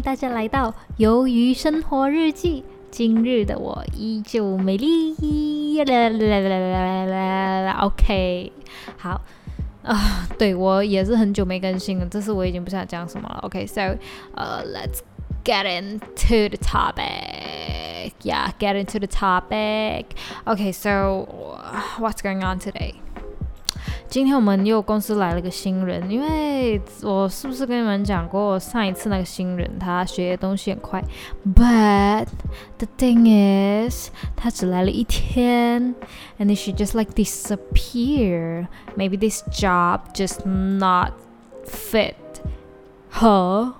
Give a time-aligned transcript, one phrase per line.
[0.00, 2.62] 大家来到《鱿鱼生活日记》。
[2.90, 5.78] 今日的我依旧美丽。
[5.84, 8.52] 啦啦啦啦啦啦啦 OK，
[8.96, 9.20] 好
[9.84, 13.40] 啊，对我也是很久没更新了，这次我已经不想讲什么了。
[13.42, 13.96] OK，so
[14.34, 15.00] 呃，let's
[15.44, 18.12] get into the topic.
[18.22, 20.06] Yeah, get into the topic.
[20.44, 22.79] OK，So，What's going on today?
[24.09, 31.03] 今天我们又公司来了个新人，因为我是不是跟你们讲过上一次那个新人他学的东西很快，
[31.55, 32.27] but
[32.77, 35.95] the thing is 他只来了一天，
[36.39, 38.67] and then she just like disappear.
[38.95, 41.11] Maybe this job just not
[41.65, 42.15] fit
[43.19, 43.73] her.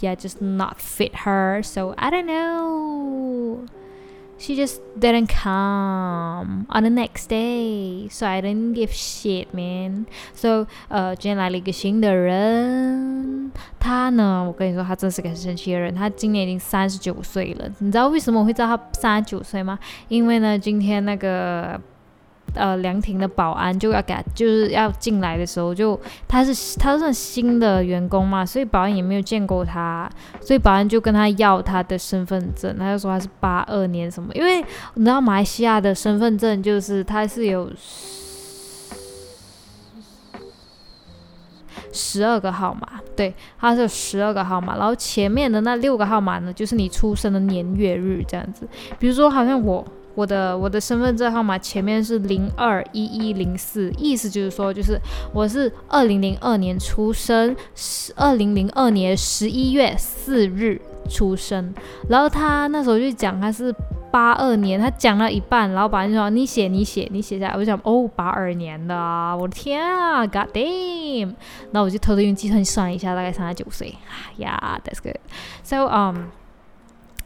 [0.00, 1.62] Yeah, just not fit her.
[1.62, 3.13] So I don't know
[4.37, 10.05] She just didn't come on the next day, so I didn't give shit, man.
[10.33, 15.93] So 呃，今天来了一个新的人，他呢，我跟你说，他真是个很神奇的人。
[15.95, 17.69] 他今年已经三十九岁了。
[17.79, 19.79] 你知道为什么我会知道他三十九岁吗？
[20.07, 21.79] 因为呢，今天那个。
[22.55, 37.69] 呃，凉亭的保安就要给，就是要进来的时候，就他是他算新的员工嘛，所以保安也没有见过他，所以保安就跟他要他的身份证，他就说他是八二年什么，因为你知道马来西亚的身份证就是他是有
[41.91, 48.67] 十二个号码，对，他是十二个号码，然后前面的那六个号码呢，就是你出生的年月日这样子，
[48.97, 49.85] 比如说好像我。
[50.15, 54.99] 我的我的身份证号码前面是零二一一零四，意思就是说，就是
[55.33, 61.73] 我是二零零二年出生，十二零零二年十一月四日出生。
[62.09, 63.75] 然后他那时候就讲他是
[64.09, 67.53] 八二年，他讲了一半，老板就说你写你写你写下来。
[67.53, 71.33] 我就想哦，八二年的啊，我的天啊，God damn！
[71.71, 73.93] 那我就偷偷用计算机算了一下，大概三十九岁。
[74.37, 75.17] 呀，That's good。
[75.63, 76.29] So um。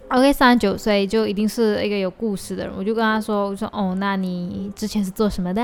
[0.10, 2.74] OK，三十九岁就一定是一个有故事的人。
[2.76, 5.62] 我就跟他说：“我说哦，那你之前是做什么的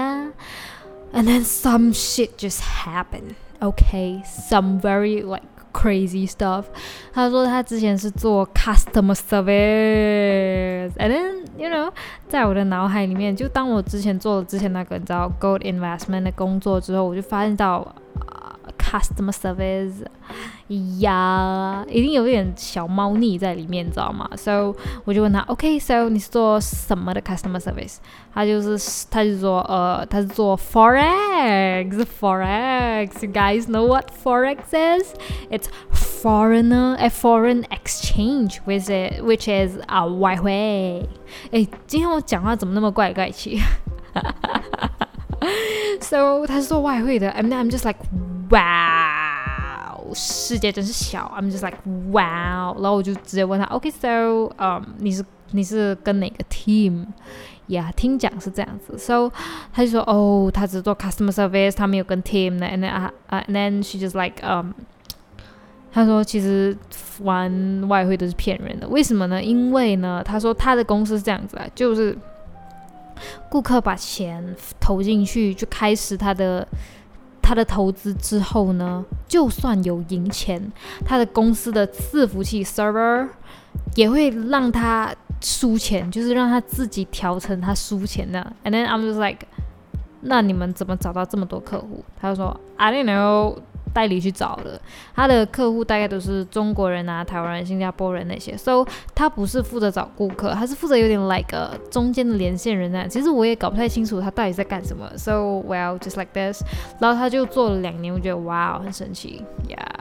[1.13, 3.33] ？”And then some shit just happened.
[3.59, 5.41] OK, some very like
[5.73, 6.65] crazy stuff.
[7.11, 10.91] 他说他之前是做 customer service.
[10.97, 11.91] And then you know，
[12.29, 17.95] 在我的脑海里面，就当我之前做了之前那个你知道 gold investment 的工作之后，我就发现到。
[18.94, 20.04] Customer service，
[20.98, 24.28] 呀，一定有点小猫腻在里面，你知道吗？
[24.36, 24.74] So
[25.04, 27.96] 我就问他，OK，So 你是做什么的 Customer service？
[28.34, 41.08] 他就是他就说，呃，他是做 Forex，Forex。You guys know what Forex is？It's foreigner a foreign exchange，which is which is 啊外汇。
[41.50, 43.58] 哎，今天我讲话怎么那么怪怪气？
[46.00, 47.98] So 他 是做外汇的，and I'm just like
[48.49, 51.77] wow，世界真是小，I'm just like
[52.11, 57.05] wow，然后我就直接问他，OK，So，嗯，你是你是跟哪个 team？
[57.67, 59.31] 呀，听讲是这样子，So
[59.73, 64.73] 他就说，哦，他只做 customer service，他没有跟 team 的，and then 啊啊，and then she just like，嗯，
[65.91, 66.77] 他说其实
[67.21, 69.41] 玩外汇都是骗人的，为什么呢？
[69.41, 72.17] 因为呢，他说他的公司是这样子啊，就是。
[73.49, 74.43] 顾客把钱
[74.77, 76.67] 投进去，就开始他的
[77.45, 80.59] 他的投资之后呢，就算有赢钱，
[81.05, 83.27] 他的公司的伺服器 server
[83.93, 88.51] 也会让他输钱，就是让他自己调成他输钱的。
[88.63, 89.45] And then I'm just like，
[90.21, 92.03] 那你们怎么找到这么多客户？
[92.19, 93.59] 他就说，I don't know。
[93.95, 94.77] 代理去找了，
[95.15, 98.85] 他的客户大概都是中国人啊、台湾人、新加坡人那些，so
[99.15, 101.57] 他不是负责找顾客，他是负责有点 like
[101.89, 103.07] 中间的连线人啊。
[103.07, 106.61] 其实我也搞不太清楚他到底在干什么，so well just like this，
[106.99, 109.94] 然后他就做了两年，我觉得哇，很神奇，yeah，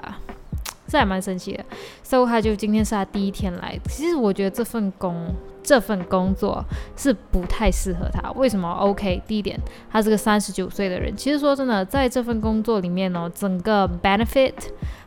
[0.94, 1.64] 这还蛮神奇的
[2.04, 5.34] ，so 他就今天是他第一天来，其实我觉得这份工。
[5.66, 6.62] 这份工作
[6.94, 9.58] 是不太适合他，为什么？OK，第一点，
[9.90, 11.16] 他是个三十九岁的人。
[11.16, 14.52] 其实说真的，在这份工作里面呢，整个 benefit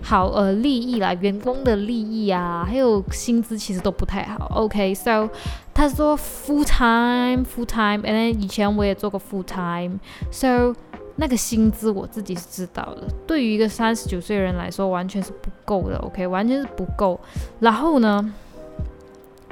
[0.01, 4.51] 好呃利益啦，员工的利益啊，还有薪资其实都不太好。
[4.55, 5.29] OK，so
[5.75, 10.73] 他说 full time，full time，and then 以前我也做过 full time，so
[11.17, 15.97] 那个薪资我自己是知道的，对于一个三十九岁的人来说，完全是不够的。
[15.97, 17.19] OK，完全是不够。
[17.59, 18.33] 然后呢？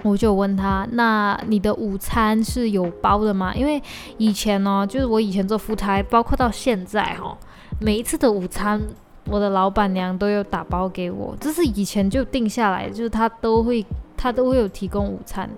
[0.03, 3.55] 我就问他，那你的午餐是有包的吗？
[3.55, 3.81] 因为
[4.19, 7.35] 以前呢，就是我以前做副台，包括到现在哈，
[7.81, 8.79] 每一次的午餐，
[9.25, 13.83] 我的老板娘都有打包给我，这是以前就定下来，就是他都会
[14.17, 15.49] 他都会有提供午餐。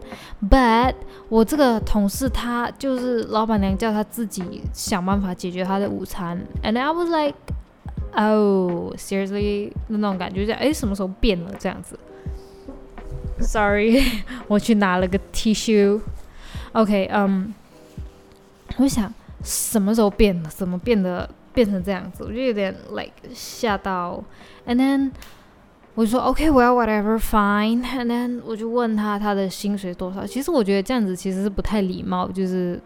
[0.49, 0.95] But
[1.29, 11.99] 我这个同事他就是老板娘叫他自己想办法解决他的午餐，and I was like，oh seriously 那种感觉，就哎什么时候变了这样子。
[13.39, 14.03] Sorry，
[14.47, 16.01] 我去拿了个 tissue。
[16.71, 17.53] OK，嗯，
[18.77, 19.13] 我想
[19.43, 20.49] 什么时候变的？
[20.49, 22.23] 怎么变得变成这样子？
[22.23, 24.23] 我就有点 like 吓到。
[24.65, 25.11] And then
[25.97, 27.81] 我就说 OK，well whatever fine。
[27.97, 30.27] And then 我就问他他的薪水多少。
[30.27, 32.79] 其实我觉得这样子其实是不太礼貌，就是。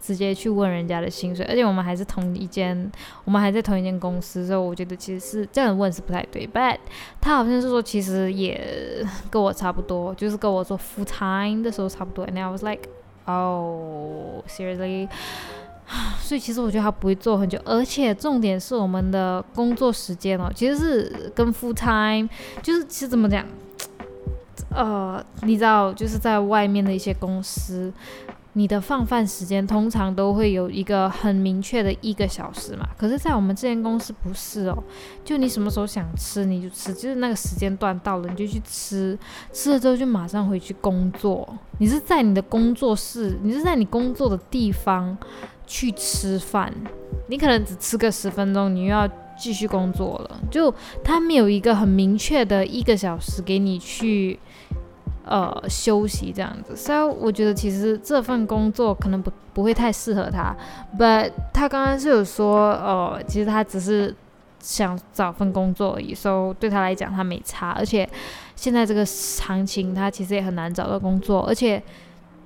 [0.00, 2.90] 直接去问人家的薪水，而且我们还是同一间，
[3.24, 6.46] 我们还在同一间公司，所以我觉得其实是这样问是不太对。
[6.46, 6.78] But
[7.20, 12.24] 他好像是说其实也跟我差不多，就是跟我做 full time 的时候差不多。
[12.28, 12.88] And I was like,
[13.24, 15.08] oh seriously？
[16.20, 22.28] 所以其实我觉得他不会做很久，而且重点是我们的工作时间哦，其实是跟 full time
[22.62, 23.44] 就是其实怎么讲？
[24.70, 27.92] 呃，你知道就是在外面的一些公司。
[28.54, 32.88] 你的放饭时间通常都会有一个很明确的一个小时嘛？
[32.98, 34.82] 可是，在我们这间公司不是哦，
[35.24, 39.16] 就你什么时候想吃你就吃，就是那个时间段到了你就去吃，
[39.52, 41.48] 吃了之后就马上回去工作。
[41.78, 45.16] 你是在你的工作室，你是在你工作的地方
[45.68, 46.74] 去吃饭，
[47.28, 50.40] 你可能只吃个十分钟，你又要继续工作了。
[50.50, 50.74] 就
[51.04, 54.40] 他没有一个很明确的一个小时给你去。
[55.30, 60.56] 呃，休息这样子，所以我觉得其实这份工作可能不不会太适合他。
[60.98, 64.16] But 他刚刚是有说，呃，其实他只是
[64.58, 67.72] 想找份工作而已，所以对他来讲他没差。
[67.72, 68.08] 而且
[68.56, 71.82] 现在这个行情，他其实也很难找到工作，而且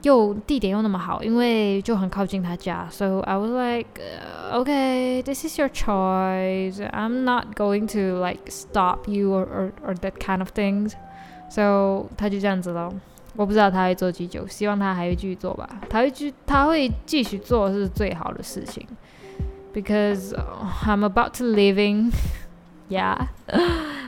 [0.04, 2.88] 又地点又那么好，因为就很靠近他家。
[2.92, 4.00] So I was like,
[4.54, 6.80] okay, this is your choice.
[6.92, 10.94] I'm not going to like stop you or or, or that kind of things.
[11.50, 12.94] So 他就这样子咯，
[13.36, 15.68] 我不知道他会做几久，希望他还会继续做吧。
[15.90, 18.86] 他会继他会继续做是最好的事情，
[19.74, 20.36] because
[20.86, 23.18] I'm about to leaving，yeah，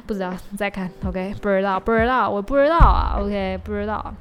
[0.06, 4.14] 不知道再看，OK，不知道不知道我不知道啊，OK 不知道。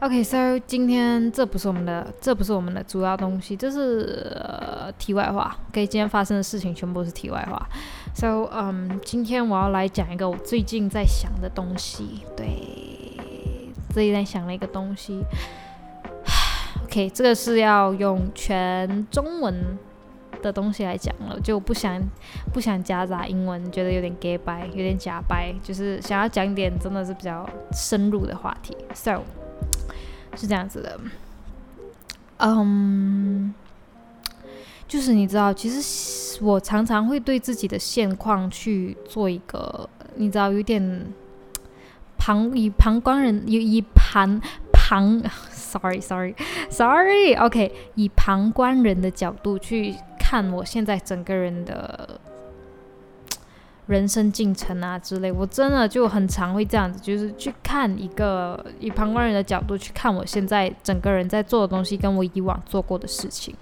[0.00, 5.56] OK，So 今天这不是我们的，这不是我们的主要东西，这是呃题外话。
[5.70, 7.66] OK，今天发生的事情全部是题外话。
[8.14, 12.24] So，嗯，今天我要来讲一个我最近在想的东西。
[12.36, 12.46] 对，
[13.90, 15.24] 最近在想了一个东西。
[16.84, 19.78] OK，这个是要用全中文
[20.42, 22.02] 的东西来讲了，就不想
[22.52, 28.76] 不想夹杂英文，觉得有点 gay 白，有点假白，就是想要讲一点真的是比较深入的话题。
[28.92, 29.22] So，
[30.36, 31.00] 是这样子的。
[32.38, 33.54] 嗯。
[34.86, 41.06] 就是你知道，其实我常常会对自己的现况去做一个，你知道，有点
[42.18, 44.40] 旁以旁观人以以旁
[44.72, 45.20] 旁
[45.50, 46.34] ，sorry sorry
[46.68, 52.20] sorry，OK，以旁观人的角度去看我现在整个人的
[53.86, 63.54] 人生进程啊之类，我真的就很常会这样子，就是去看一个以旁观人的角度去看我现在整个人在做的东西，跟我以往做过的事情。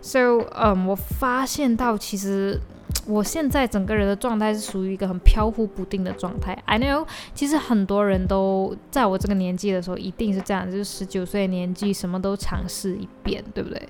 [0.00, 2.58] So，嗯，我发现到其实
[3.06, 6.60] 我现在整个人的状态是属于一个很飘忽不定的状态。
[6.66, 13.88] I know，其实很多人都在我这个年纪的时候一定是这样，就是十九岁年纪什么都尝试一遍，对不对？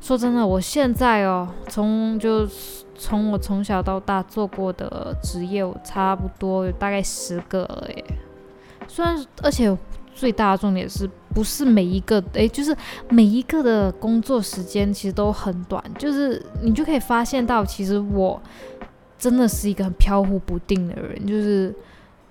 [0.00, 2.48] 说真的，我现在哦，从就
[2.96, 8.04] 从我从小到大做过的职业，我差不多有大概十个了耶。
[8.86, 9.76] 虽然，而且。
[10.14, 12.76] 最大的重点是不是每一个诶，就是
[13.08, 18.42] 每一个的工作时间其实都很短，就是你就可以发现到，其实我
[19.16, 21.72] 真的是一个很飘忽不定的人，就是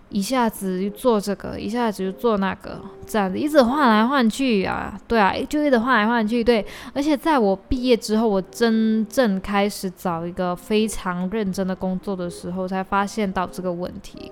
[0.09, 6.65] 一下子就做这个，一下子就做那个，这样子一直换来换去啊，对啊，就一直换来换去，对。
[6.93, 14.31] 而且在我毕业之后，我真正开始找一个非常认真的工作的时候，才发现到这个问题，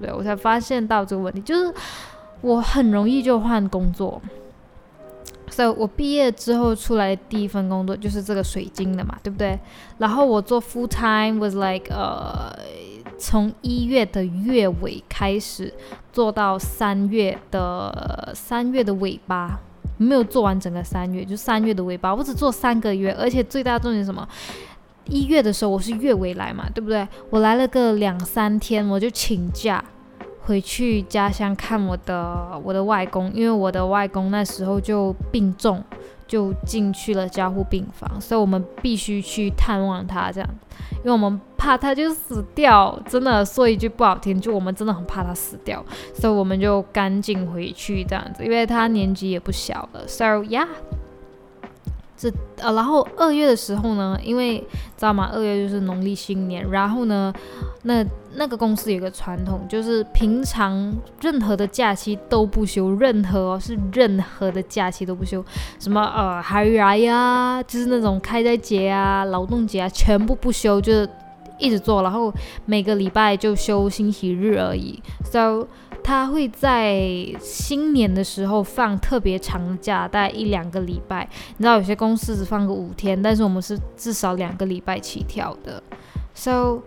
[0.00, 1.72] 对我才发现到这个问题，就是。
[2.42, 4.18] 我很容易就换工作，
[5.50, 9.58] 所以我毕业之后出来第一份工作就是这个水晶的嘛，对不对？
[9.98, 12.50] 然后我做 full time was like 呃，
[13.20, 15.72] 从一月的月尾开始
[16.10, 19.60] 做到三月的三月的尾巴，
[19.98, 24.26] 没有做完整个三月，就三月的尾巴，我只做三个月，而且最大重点什么？
[25.06, 27.06] 一月的时候我是月尾来嘛，对不对？
[27.28, 29.84] 我来了个两三天，我就请假。
[30.42, 35.84] 回去家乡看我的我的外公，因为我的外公那时候就病重，
[36.30, 40.48] 就进去了加护病房，所以我们必须去探望他，这样，
[40.98, 45.84] 因为我们怕他就死掉，真的说一句不好听，就我们真的很怕他死掉，
[46.14, 50.68] 所以我们就赶紧回去这样子，因为他年纪也不小了，so yeah，
[52.20, 55.30] 这呃，然后二月的时候呢，因为知道吗？
[55.32, 57.32] 二月就是农历新年，然后呢，
[57.84, 65.42] 那那个公司有个传统，就是平常任何的假期都不休，任何是任何的假期都不休，
[65.78, 71.08] 什么呃海来呀，就是那种开斋节啊、劳动节啊，全部不休，就是
[71.58, 72.30] 一直做，然后
[72.66, 75.02] 每个礼拜就休星期日而已。
[75.24, 75.66] So
[76.02, 76.98] 他会在
[77.40, 81.28] 新年的时候放特别长假，大概一两个礼拜。
[81.56, 85.82] 你知道有些公司只放个五天，但是我们是至少两个礼拜起跳的。
[86.34, 86.82] So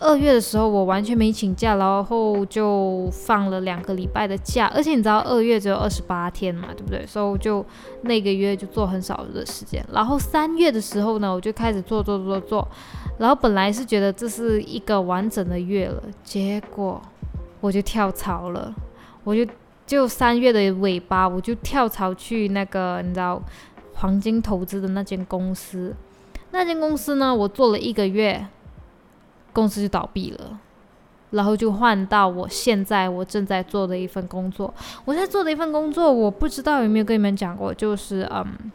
[0.00, 4.70] 二月的时候我完全没请假，然后就放了两个礼拜的假。
[4.74, 7.06] 而且你知道二月只有二十八天嘛，对不对？
[7.06, 7.64] 所以就
[8.02, 9.84] 那个月就做很少的时间。
[9.92, 12.68] 然后三月的时候呢，我就开始做做做做。
[13.18, 17.00] 然后本来是觉得这是一个完整的月了，结果。
[17.64, 18.74] 我就跳槽了，
[19.24, 19.46] 我就
[19.86, 23.42] 就三月的尾巴，我就跳槽去那个你知道
[23.94, 25.96] 黄金投资的那间公司。
[26.50, 28.46] 那间公司呢，我做了一个月，
[29.54, 30.60] 公司就倒闭了，
[31.30, 34.74] 然后就换到我现在我正在做的一份工作。
[35.06, 38.70] 我在做的一份工作，我不知道有没有跟你们讲过，就是嗯，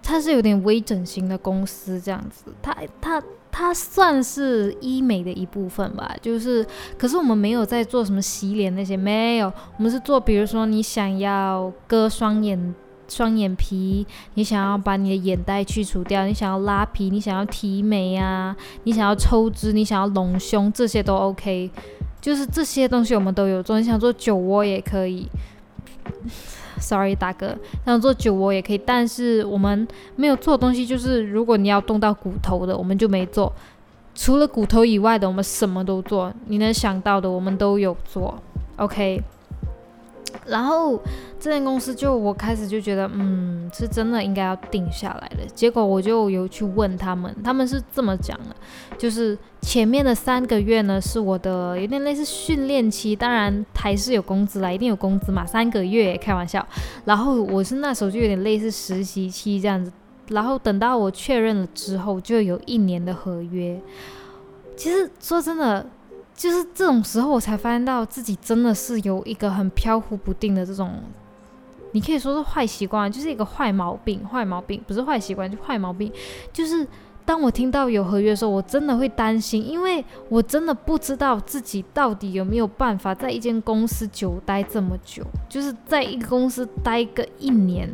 [0.00, 3.20] 它是有点微整形的公司这样子，它它。
[3.56, 6.66] 它算是医美的一部分吧，就是，
[6.98, 9.46] 可是我们没有在做什么洗脸那些，没有，
[9.76, 12.74] 我们是做，比如说你想要割双眼
[13.06, 21.70] 双眼皮，你想要把你的眼袋去除掉，你想要拉皮，你想要提眉啊，你想要抽脂，你想要隆胸，这些都 OK，
[22.20, 25.28] 就是这些东西我们都有做，你想做酒窝也可以。
[26.78, 33.52] Sorry，大哥，想做酒窝也可以，但是我们没有做的东西，就是如果你要动到骨头的，我们就没做。
[34.14, 38.34] 除了骨头以外的，我们什么都做，你能想到的，我们都有做。
[38.76, 39.22] OK。
[40.46, 41.00] 然后
[41.38, 45.46] 这间公司就我开始就觉得，嗯，是真的应该要定下来的。
[45.54, 48.54] 结果我就有去问他们，他们是这么讲的，
[48.98, 56.66] 就是前面的三个月呢是我的有点类似训练期，当然还是有工资啦，一定有工资嘛，三个月开玩笑。
[57.04, 59.92] 然后我是那时候就有点类似实习期这样子，
[60.28, 63.80] 然后等到我确认了之后，就有一年的合约。
[64.76, 65.86] 其实说真的。
[66.36, 70.92] 就是这种时候，我才发现到自己真的是有一个很飘忽不定的这种，
[71.92, 74.20] 你可以说是坏习惯，就是一个坏毛病。
[74.26, 76.12] 坏毛病不是坏习惯，就坏毛病。
[76.52, 76.84] 就是
[77.24, 87.88] 当我听到有合约的时候，我真的会担心，因为我真的不知道自己到底有没有办法在一间公司久待这么久，就是在一个公司待个一年，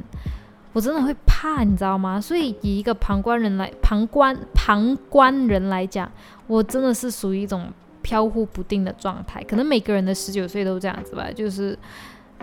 [0.73, 2.18] 我真的会怕，你知道吗？
[2.18, 6.11] 所以以一个旁观人来旁观旁观人来讲，
[6.47, 7.70] 我真的是属于一种。
[8.02, 11.78] 飘忽不定的状态，可能每个人的十九岁都这样子吧，就是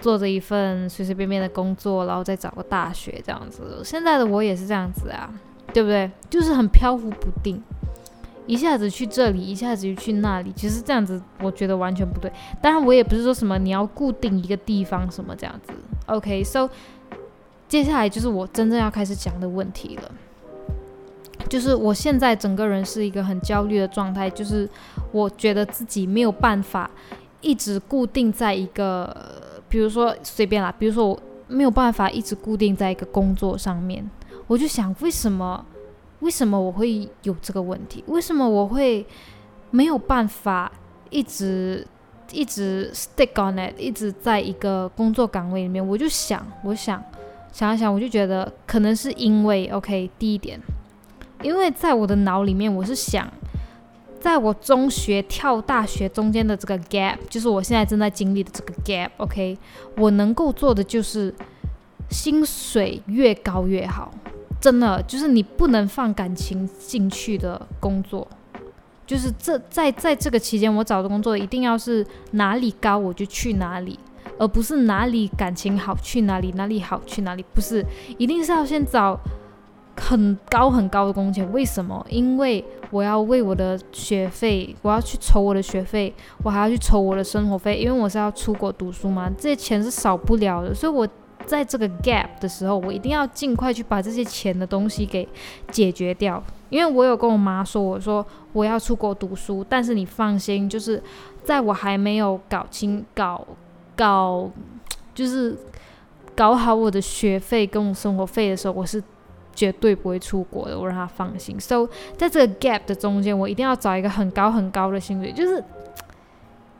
[0.01, 3.81] 做着一份随随便便的工作，然后再找个大学这样子。
[3.83, 5.29] 现在的我也是这样子啊，
[5.73, 6.09] 对不对？
[6.29, 7.61] 就是很飘忽不定，
[8.45, 10.51] 一下子去这里，一下子又去那里。
[10.55, 12.31] 其实这样子，我觉得完全不对。
[12.61, 15.73] 当然，我也不是说什么你要固定一个地方什么这样子。
[16.05, 16.69] OK，so
[17.67, 20.11] 接下来就是我真正要开始讲的问题了。
[21.49, 24.67] 就是我现在整个人是一个很焦虑的状态，就是
[25.11, 26.89] 我觉得自己没有办法
[27.41, 29.15] 一直固定在一个，
[29.69, 34.09] 比如说随便啦，比如说我没有办法一直固定在一个工作上面，
[34.47, 35.65] 我就想为什么，
[36.19, 38.03] 为什么我会有这个问题？
[38.07, 39.05] 为什么我会
[39.71, 40.71] 没有办法
[41.09, 41.85] 一直
[42.31, 45.85] 一直 stick on it，一直在一个工作岗位里面？
[45.85, 47.03] 我就想，我想
[47.51, 50.59] 想一想，我就觉得可能是因为 OK，第一点。
[51.43, 53.31] 因为在我的脑里面，我是想，
[54.27, 59.57] 在我中学跳大学中间的这个 gap，就是我现在正在经历的这个 gap，OK，
[59.95, 61.33] 我能够做的就是
[62.09, 64.13] 薪水越高越好，
[64.59, 68.27] 真的就是你不能放感情进去的工作，
[69.05, 73.97] 就是这在在这个期间我找的工作一定要是哪里高我就去哪里，
[74.37, 77.81] 而不是哪里感情好去哪里，哪里好去哪里，不是，
[78.17, 79.17] 一定是要先找。
[79.99, 82.05] 很高很高的工钱，为什么？
[82.07, 86.13] 因为我要为我的学费，我要去筹我的学费，
[86.43, 90.73] 我还要去筹我的生活费，因为我是要出国读书嘛，这些钱是少不了的。
[90.73, 91.07] 所以我
[91.45, 95.27] 在这个 gap 的时候，我一定要尽快去把这些钱的东西给
[95.69, 96.41] 解决掉。
[96.69, 101.01] 因为我有跟我妈说，我说我要出国读书，但是你放心，就是
[101.43, 103.45] 在我还没有搞清、搞
[103.95, 104.49] 搞，
[105.13, 105.57] 就是
[106.35, 109.03] 搞好我的学费跟我生活费的时候，我是。
[109.57, 111.59] 绝对不会出国的，我让他放心。
[111.59, 115.63] So，在这个 gap 的中间，我一定要找一个很高很高的薪水，就是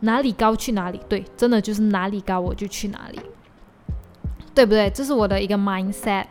[0.02, 1.02] 哪里高去哪里。
[1.10, 3.20] 对，真的就是哪里高我就去哪里。
[4.54, 4.90] 对不对？
[4.90, 6.26] 这是我的一个 mindset。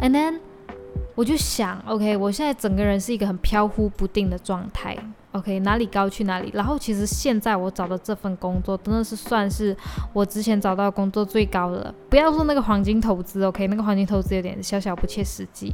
[0.00, 0.40] And then
[1.14, 4.96] 我就想，OK，我现在整个人是一个很飘忽不定的状态。
[5.32, 6.50] OK，哪里高去哪里。
[6.52, 9.74] 然后其实现在我找的这份工作，真的是算是
[10.12, 11.94] 我之前找到工作最高的了。
[12.10, 15.72] 不要说那个黄金投资，OK，那个黄金投资有点小小不切实际。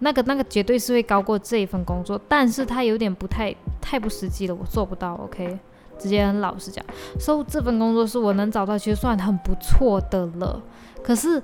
[0.00, 5.14] 那个那个绝对是会高过这一份工作，但是它有点不太太不实际了，我做不到。
[5.14, 5.58] OK，
[5.98, 6.84] 直接很老实讲，
[7.18, 10.60] 所以这份工作是我能找到，其实算很不错的了。
[11.02, 11.42] 可是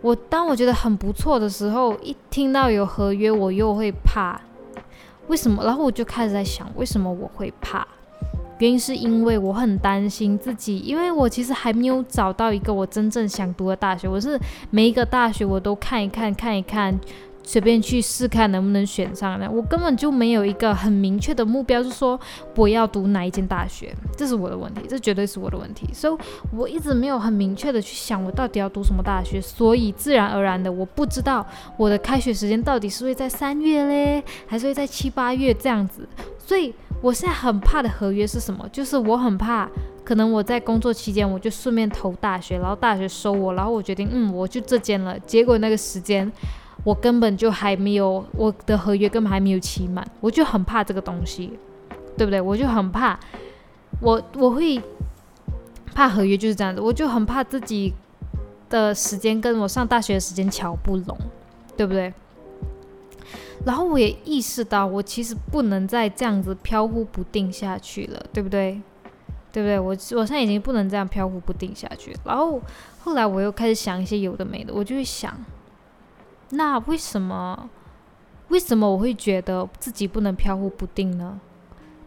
[0.00, 4.40] 我当我觉得很不错的时候，一听到有合约，我又会怕。
[5.28, 5.64] 为什么？
[5.64, 7.86] 然后我就开始在想，为什么我会怕？
[8.58, 14.08] 原因是因为我很担心自己，因为我其实还没有找到一个我真正想读的大学。
[14.08, 14.38] 我是
[14.70, 16.98] 每一个大学我都看一看，看一看。
[17.44, 19.48] 随便去试看能不能选上呢？
[19.50, 22.18] 我根本就没有一个很明确的目标，是说
[22.54, 25.88] 我要读哪一间大学，这是我的问题，这绝对是我的问题。
[25.92, 26.16] 所以
[26.56, 31.44] 我一直没有很明确的去想我到底要读什么大学，所以自然而然的我不知道
[31.76, 36.08] 我的开学时间到底是会在三月嘞，还是会在七八月这样子。
[36.38, 38.68] 所以我现在很怕的合约是什么？
[38.70, 39.68] 就是我很怕，
[40.04, 46.30] 可能我在工作期间我就顺便投大学，然后大学收我，然后我决定嗯我就这间了，结果那个时间。
[46.84, 51.52] 我根本就还没有，我的合约根本还没有期满，我就很怕这个东西，
[52.16, 52.40] 对不对？
[52.40, 53.18] 我就很怕，
[54.00, 54.82] 我我会
[55.94, 57.92] 怕合约就是这样子，我就很怕自己
[58.68, 61.16] 的时间跟我上大学的时间瞧不拢，
[61.76, 62.12] 对不对？
[63.64, 68.80] 然后我也意识到，我其实不能再这样子飘忽不定下去了，对不对？
[69.52, 69.78] 对不对？
[69.78, 72.16] 我我现在已经不能这样飘忽不定下去。
[72.24, 72.60] 然后
[73.04, 75.32] 后来我又开始想一些有的没的，我就会想。
[76.52, 77.68] 那为什么？
[78.48, 81.40] 为什么我会觉得自己不能飘忽不定呢？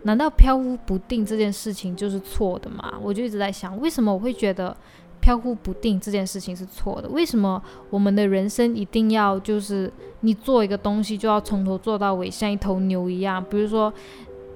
[0.04, 2.94] 难道飘忽不定这件事情就是错的吗？
[3.02, 4.78] 我就一直在想，为什么我会觉得
[5.20, 7.10] 飘忽不定这件事情是错的？
[7.10, 13.44] 为什么我们的人生一定要就是你做一个东西就要从头做到尾，像一头牛一样？
[13.44, 13.92] 比如说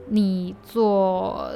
[0.10, 1.50] 你做，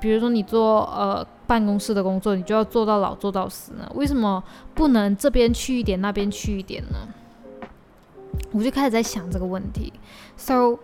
[0.00, 3.90] 比如说你做呃办公室的工作，你就要做到老做到死呢？
[3.96, 4.40] 为什么
[4.74, 7.08] 不能这边去一点，那边去一点呢？
[8.52, 9.92] 我就开始在想这个问题
[10.36, 10.76] ，so，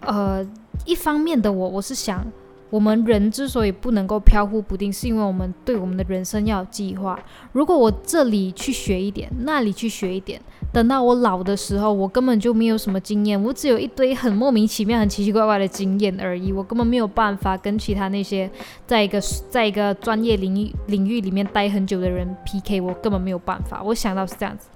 [0.00, 0.46] 呃，
[0.86, 2.24] 一方面的我，我是想，
[2.70, 7.18] 我们人之所以不能够飘忽不定，是因为我们对我们的人生要有计划。
[7.52, 10.40] 如果我这里去学一点，那里去学一点，
[10.72, 18.50] 等到我老的时候，我根本就没有什么经验，我只有一堆很莫名其妙、很奇奇怪怪的经验而已，我根本没有办法跟其他那些
[18.86, 23.82] 在一个在一个专业领域领域里面待很久的人 PK，我根本没有办法。
[23.82, 24.68] 我想到是这样子。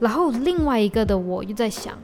[0.00, 1.96] 然后另外一个的我又在想，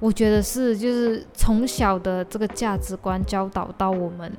[0.00, 4.32] 我觉得是就是从小的这个价值观教导到我们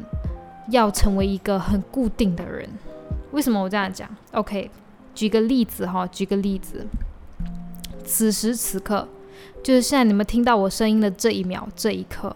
[0.69, 2.69] 要成为一个很固定的人。
[3.31, 4.71] 为什么我这样讲？OK，
[5.13, 6.87] 举个例子哈，举个例子，
[8.03, 9.07] 此时此刻，
[9.61, 12.35] 就是现在你们听到我声音的这一秒、这一刻、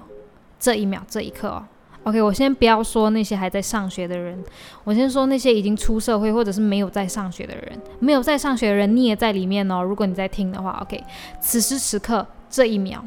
[0.59, 1.65] 这一秒、这一刻哦。
[2.03, 4.37] OK，我先不要说那些还在上学的人，
[4.83, 7.81] 我先说那些已经出社会或者是没有在上学的人。
[7.99, 9.81] 没有在上学的人，你也在里面哦。
[9.81, 11.01] 如果你在听的话，OK，
[11.39, 13.03] 此时此刻这一秒、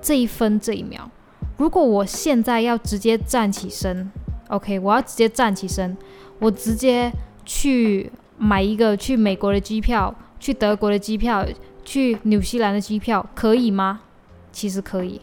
[0.00, 1.08] 这一分、这一秒，
[1.56, 4.10] 如果我现在要直接站起身
[4.48, 5.96] ，OK，我要直接站起身，
[6.40, 7.12] 我直接
[7.44, 11.46] 去买一个去美国的机票、去德国的机票、
[11.84, 14.00] 去纽西兰的机票，可以吗？
[14.50, 15.20] 其实可以。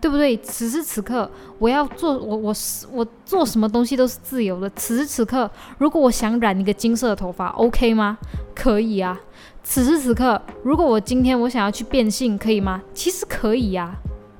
[0.00, 0.36] 对不对？
[0.38, 4.70] 此时此刻，我要做我我是我做什么东西都是自由的。
[4.76, 8.16] 此时此刻，如果我想染一个金色的头发，OK 吗？
[8.54, 9.20] 可以啊。
[9.64, 12.80] 此时此刻，如果我今天我想要去变性，可以吗？
[12.94, 13.94] 其实可以呀，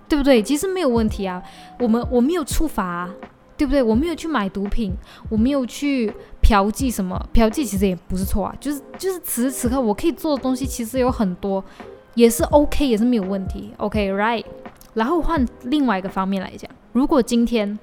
[0.09, 0.43] 对不对？
[0.43, 1.43] 其实没有问题啊。
[1.81, 3.11] 我们我没有触法，
[3.57, 3.83] 对不对？
[3.83, 4.93] 我没有去买毒品，
[5.29, 8.55] 我没有去嫖妓什么，嫖妓其实也不是错啊。
[8.61, 11.63] 就是就是此时此刻，我可以做的东西其实有很多，
[12.15, 13.75] 也是 OK，也是没有问题。
[13.77, 14.45] OK，right。
[14.99, 17.79] 然后换另外一个方面来讲，如果今天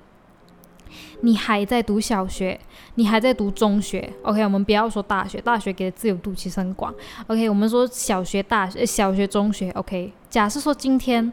[1.22, 2.60] 你还在读小学，
[2.96, 6.94] 你还在读中学，OK，我们不要说大学，大学给的自由度其实很广
[7.28, 10.12] ，OK，我们说小学、大学、小学、中学，OK。
[10.30, 11.32] 假设说今天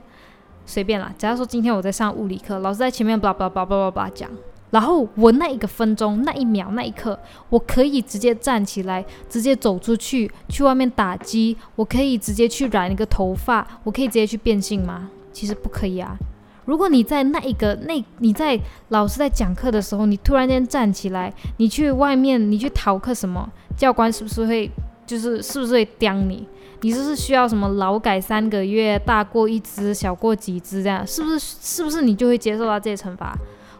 [0.65, 4.31] 随便啦，假设说今天我在上物理课，老师在前面叭叭叭叭叭叭讲，
[4.71, 7.19] 然后我那一个分钟、那一秒、那一刻，
[7.51, 15.11] 我可以直接站起来，直接走出去，去外面打机，我可以直接去染一个头发，我可以直接去变性吗？
[15.33, 16.17] 其实不可以啊！
[16.65, 18.59] 如果你在那一个那你在
[18.91, 24.71] 老师在讲课的时候，你突然间站起来，你去外面你去逃课什么，教官是不是会
[25.05, 26.47] 就是是不是会刁你？
[26.83, 31.07] 你是不是需要什么劳改三个月，大过一只，小过几只这样？
[31.07, 33.37] 是不是是不是你就会接受到这些惩罚？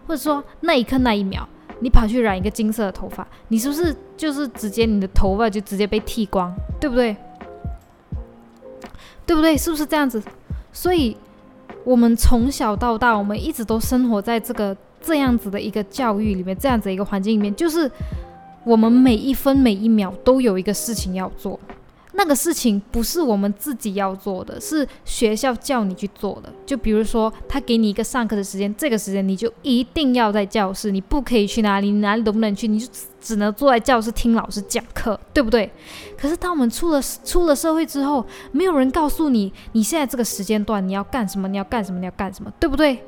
[0.07, 1.49] 或者说那一刻那一秒，
[1.81, 7.17] 你跑去染一个金色的头发，你是不是就是直接你的头发就直接被剃光，对不对？
[9.25, 9.57] 对不对？
[9.57, 10.21] 是不是这样子？
[10.73, 11.17] 所以，
[11.85, 17.91] 我们从小到大，我们一直都生活在这个这样子的一个教育里面，这样子一个环境里面，就是
[18.65, 21.59] 我们每一分每一秒都有一个事情要做。
[22.15, 26.53] 那个事情不是我们自己要做的，是学校叫你去做的。
[26.67, 32.87] 就比如说，他给你一个上课的时间，这个时间你就一定要在教室，你不可以去哪里，你哪里都不能去，你就
[33.21, 35.71] 只能坐在教室听老师讲课，对不对？
[36.19, 43.03] 可是当我们出了出了社会之后，没有人告诉你，你现在这个时间段你要干什么，你要干什么，你要干什么，对不对？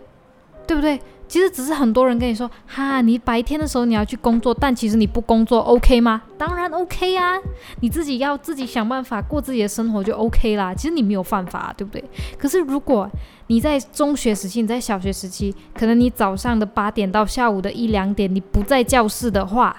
[0.67, 0.99] 对不对？
[1.35, 6.23] 其实只是很多人跟你说，哈，你白天的时候你要去工作，但其实你不工作，OK 吗？
[6.39, 7.37] 当然 OK 啊，
[7.81, 10.73] 你自己要自己想办法过自己的生活就 OK 啦。
[10.73, 12.05] 其实你没有犯法，对不对？
[12.39, 13.11] 可是如果
[13.49, 19.77] 你在中学时期，你在小学时期，可能你早上的八点到下午的一两点，你不在教室的话，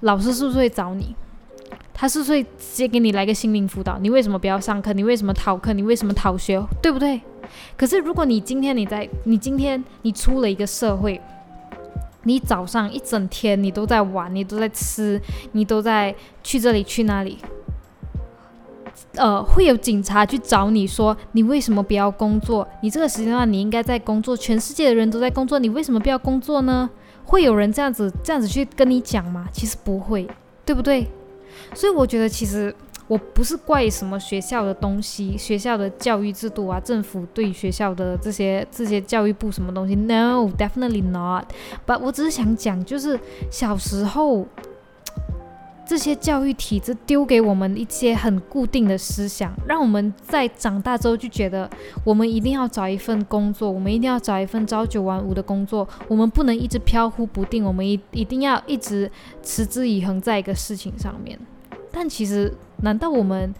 [0.00, 1.14] 老师是不是会找你？
[1.92, 3.98] 他是不是会直接给你来个心灵辅导？
[3.98, 4.94] 你为什么不要上课？
[4.94, 5.74] 你为什么逃课？
[5.74, 6.62] 你为什么逃学？
[6.80, 7.20] 对不对？
[7.76, 11.20] 可是，如果你今天你在，你今天你出了一个社会，
[12.24, 15.20] 你早上一整天你都在玩，你都在吃，
[15.52, 17.38] 你都在去这里去那里，
[19.14, 22.66] 呃，会有警察去找你说你为什么不要工作？
[22.82, 26.88] 你这个时间段你应该在工作，全世界的人都在工作，你为什么不要工作呢？
[27.24, 29.48] 会有人这样子这样子去跟你讲吗？
[29.52, 30.28] 其实不会，
[30.64, 31.06] 对不对？
[31.74, 32.74] 所以我觉得其实。
[33.08, 41.44] 我不是怪什么学校的东西，学校的教育制度啊，政府对学校的这些这些教育部什么东西？No，definitely not。
[41.86, 43.18] But 我只是想讲，就是
[43.50, 44.46] 小时候
[45.86, 51.70] 这些教育体制丢给我们一些很固定的思想，让我们在长大之后就觉得
[52.02, 59.08] 我们一定要找一份工作，我们一定要找一份朝九晚五的工作，我们不能一直飘忽不定，我们一一定要一直
[59.44, 61.38] 持之以恒在一个事情上面。
[61.92, 63.54] 但其实，难道我们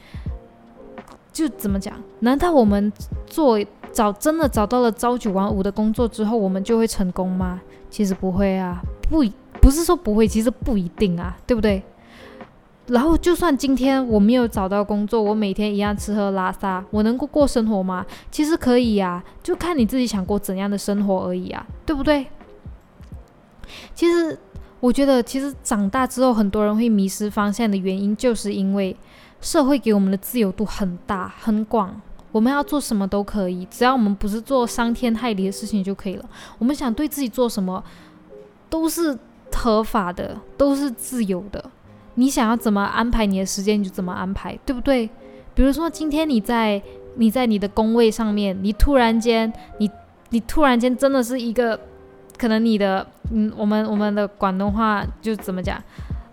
[1.33, 1.95] 就怎么讲？
[2.21, 2.93] 难道我们
[3.27, 3.59] 做
[3.93, 7.61] 找真的找到了朝九晚五的工作之后，我们就会成功吗？
[7.91, 9.25] 其实不会啊，不
[9.61, 11.83] 不是说不会，其实不一定啊，对不对？
[12.89, 18.07] 然后，就算今天我没有找到工作，我每天一样吃喝拉撒，我能够过生活吗？
[18.31, 22.27] 其实可以呀，就看你自己想过怎样的生活而已啊，对不对？
[23.95, 24.39] 其实。
[24.79, 28.95] 我觉得其实长大之后，很多人会迷失方向的原因，就是因为
[29.41, 31.99] 社会给我们的自由度很大很广，
[32.31, 36.25] 我们要做什么都可以，只要我们不是做伤天害理的事情就可以了。
[36.59, 37.83] 我们想对自己做什么，
[38.69, 39.19] 都是
[39.51, 41.71] 合法的，都是自由的。
[42.17, 45.09] 你想要怎么安排你的时间，你就怎么安排，对不对？
[45.55, 46.81] 比如说今天你在
[47.15, 49.91] 你在你的工位上面，你突然间你
[50.29, 51.81] 你突然间真的是一个。
[52.39, 55.83] 可能你的，嗯，我们我们的广东话就怎么讲，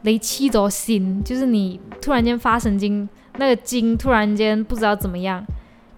[0.03, 5.45] 雷气着心，就是你突然间发神经，那个筋突然间不知道怎么样，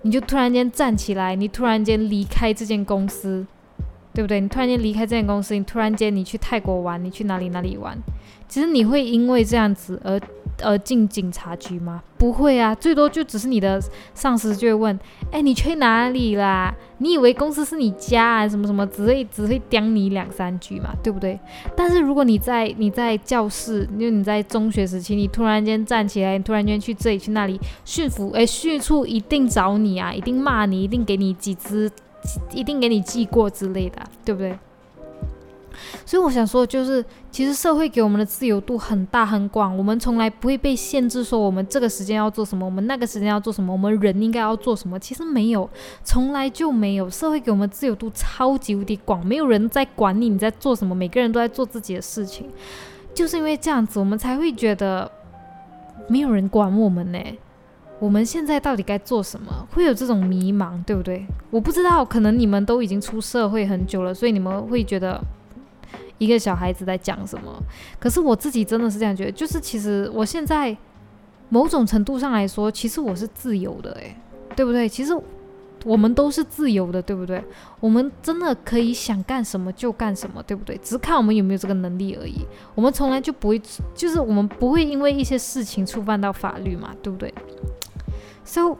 [0.04, 3.46] 你就突然间站起来，你突然间离开这间公司，
[4.14, 4.40] 对不对？
[4.40, 7.98] 你突然间离开这间公司，你突然间你去泰国玩，你去哪里哪里玩？
[8.48, 10.20] 其实你会因为这样子而。
[10.60, 12.02] 呃，进警察局吗？
[12.18, 13.82] 不会啊，最多就只是你的
[14.14, 15.00] 上司就会问，
[15.32, 16.74] 哎，你去哪里啦？
[17.00, 18.48] 你以为公司是你家啊？
[18.48, 21.38] 什么什么，只会只会刁你两三句嘛，对不对？
[21.76, 31.92] 但是如果你在你在教室，因为你在中学时期，你突然间站起来，突然间去这里去那里，驯服，哎，训处一定找你啊，一定骂你，一定给你几只，
[32.54, 34.58] 一定给你记过之类的，对不对？
[36.06, 45.00] 所以我想说，就是其实社会给我们的自由度很大很广，我们从来不会被限制说我们这个时间要做什么，我们那个时间要做什么，我们人应该要做什么。
[45.00, 45.70] 其实没有，
[46.04, 47.10] 从来就没有。
[47.10, 52.50] 社会给我们自由度超级无敌广，没有人在管你你在做什么，每个人都在做自己的事情。
[53.14, 55.10] 就是因为这样子，我们才会觉得
[56.08, 57.20] 没有人管我们呢。
[58.00, 59.68] 我们现在到底该做什么？
[59.72, 61.26] 会有这种迷茫，对不对？
[61.50, 65.24] 我不知道，可能你们都已经出社会很久了，所以你们会觉得。
[66.18, 67.52] 一个小孩子在讲什么？
[68.00, 70.76] 可是我自己真的是这样觉得，就是其实我现在
[71.50, 74.16] 某种程度上来说，其实我是自由的，诶，
[74.56, 74.88] 对不对？
[74.88, 75.14] 其实
[75.84, 77.44] 我们都是自由的，对不对？
[77.80, 80.78] 我们真的可以想干什么就干什么，对不对？
[80.84, 82.46] 只是看我们有没有这个能力而已。
[82.74, 83.62] 我们从来就不会，
[83.94, 87.34] 就是我们不会因为一些事情触犯到法律嘛，对不对
[88.44, 88.78] ？So。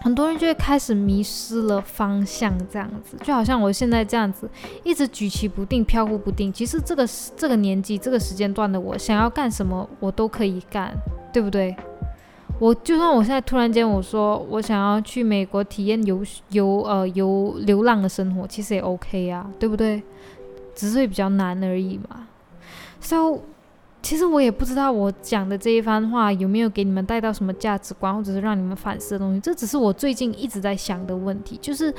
[0.00, 4.48] 很多人就会开始迷失了方向，这样子就好像我现在这样子，
[4.84, 6.52] 一直举棋不定、飘忽不定。
[6.52, 7.06] 其实这个
[7.36, 10.94] 这个年纪、这个时间段的我，想要干什么，我都可以干，
[11.32, 11.76] 对不对？
[12.60, 20.02] 我就算我现在突然间我说我想要去美国体验游游呃游流浪的生活，其实也 OK 啊，对不对？
[20.74, 22.26] 只是会比较难而已嘛。
[23.00, 23.40] So，
[24.00, 29.40] 其实我也不知道我讲的这一番话有没有给你们带到什么价值观，或者是让你们反思的东西。
[29.40, 31.92] 这只是我最近一直在想的问题，就是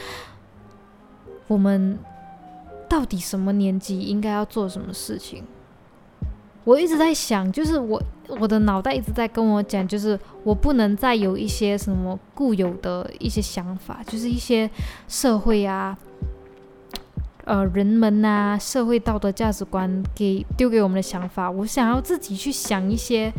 [1.47, 1.99] 我们
[2.87, 5.43] 到底什么年纪应该要做什么事情？
[6.63, 8.01] 我一直在想，就是我
[8.39, 14.69] 我的脑袋一直在跟我讲，就是我不能再有一些什么固有的一些想法，就是一些
[15.07, 15.97] 社会啊。
[17.49, 23.33] 呃，人们呐，社会道德价值观给丢给我们的想法，我想要自己去想一些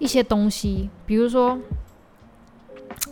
[0.00, 0.90] 一些东西。
[1.06, 1.56] 比如说，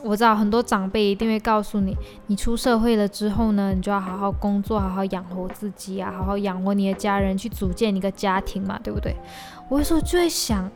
[0.02, 9.14] 我知道很多长辈一定会告诉你，你出社会了之后呢，你就要好好工作，好好养活自己啊，好好养活你的家人，去组建一个家庭嘛，对不对？
[9.68, 10.68] 我有时候就会想，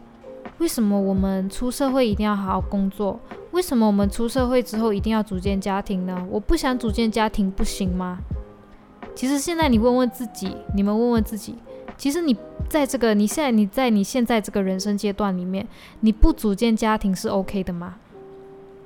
[0.58, 3.18] 为什么我们出社会一定要好好工作？
[3.50, 6.24] 为什么我们出社会之后一定要组建家庭呢？
[6.30, 8.18] 我不想组建家庭，不行吗？
[9.18, 11.56] 其实现在你问问自己，你们问问自己，
[11.96, 12.36] 其实你
[12.68, 15.66] 在这个你现在你在你现在这个人生阶段里面，
[16.02, 17.96] 你不组建家庭是 OK 的吗？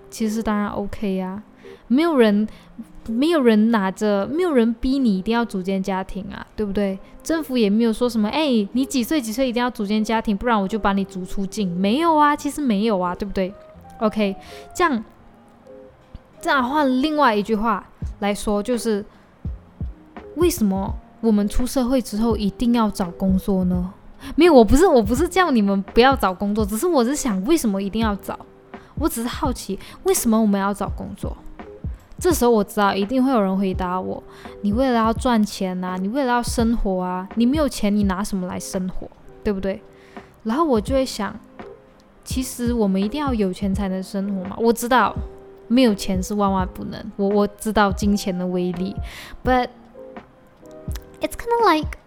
[0.09, 1.43] 其实当然 OK 呀，
[1.87, 2.49] 没有人
[3.09, 6.99] 没有人拿着，没有人逼你一定要组建家庭啊，对不对？
[7.23, 11.71] 政府也没有说什么，哎，你几岁几岁一定要组建家庭，不然我就把你逐出境。
[11.77, 13.53] 没有啊，其实没有啊，对不对
[13.99, 14.35] ？OK，
[14.75, 15.05] 这样
[16.41, 17.87] 这样换另外一句话
[18.21, 19.05] 来说，就是。
[20.37, 23.93] 为什么我们出社会之后一定要找工作呢？
[24.37, 28.39] 没有，我不是，我不是叫你们不要找工作，只是我是想，为什么一定要找？
[28.97, 31.37] 我只是好奇，为什么我们要找工作？
[32.19, 34.23] 这时候我知道一定会有人回答我：
[34.61, 39.09] 你为了要赚钱啊，你为了要生活啊，你没有钱，你拿什么来生活？
[39.43, 39.83] 对不对？
[40.45, 41.35] 然后我就会想，
[42.23, 44.57] 其实我们一定要有钱才能生活吗？
[44.61, 45.13] 我知道
[45.67, 48.95] 没有钱是万万不能，我我知道金钱的威力
[49.45, 49.67] ，but
[51.23, 51.99] It's kind of like，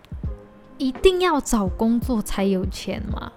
[0.77, 3.31] 一定要找工作才有钱吗？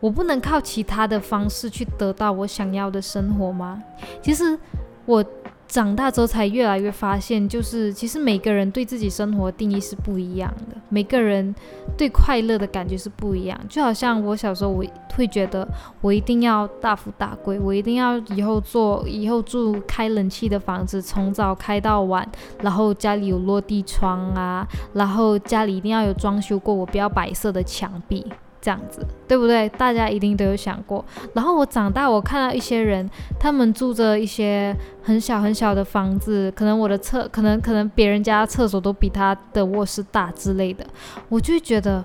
[0.00, 3.82] 我不能靠其他的方式去得到我想要的生活吗？
[4.22, 4.58] 其实
[5.06, 5.24] 我。
[5.68, 11.54] 长大之后才越来越发现，就是其实每个人对自己生活定义是不一样的，每个人
[11.96, 13.60] 对快乐的感觉是不一样。
[13.68, 14.82] 就好像我小时候，我
[15.14, 15.68] 会觉得
[16.00, 22.26] 我一定要大富大贵，我一定要以后做以后住开冷气的房子，从早开到晚，
[22.62, 28.24] 然后家里有落地窗啊，然后家里一定要有装修过，我不要白色的墙壁。
[28.60, 29.68] 这样子对不对？
[29.70, 31.04] 大家一定都有想过。
[31.34, 40.84] 然后我长大，我看到一些人，他们住着一些很小很小的房子，可能我的厕，可能可能别人家厕所都比他的卧室大之类的。
[41.28, 42.04] 我就觉得，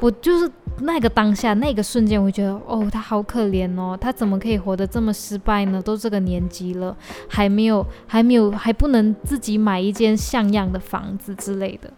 [0.00, 5.80] 我就是那个当下那个瞬间，我觉得，哦，他好可怜哦，他怎么可以活得这么失败呢？
[5.80, 6.96] 都这个年纪了，
[7.28, 11.90] 还没有还没有还不能自己买一间像样的房子之类的。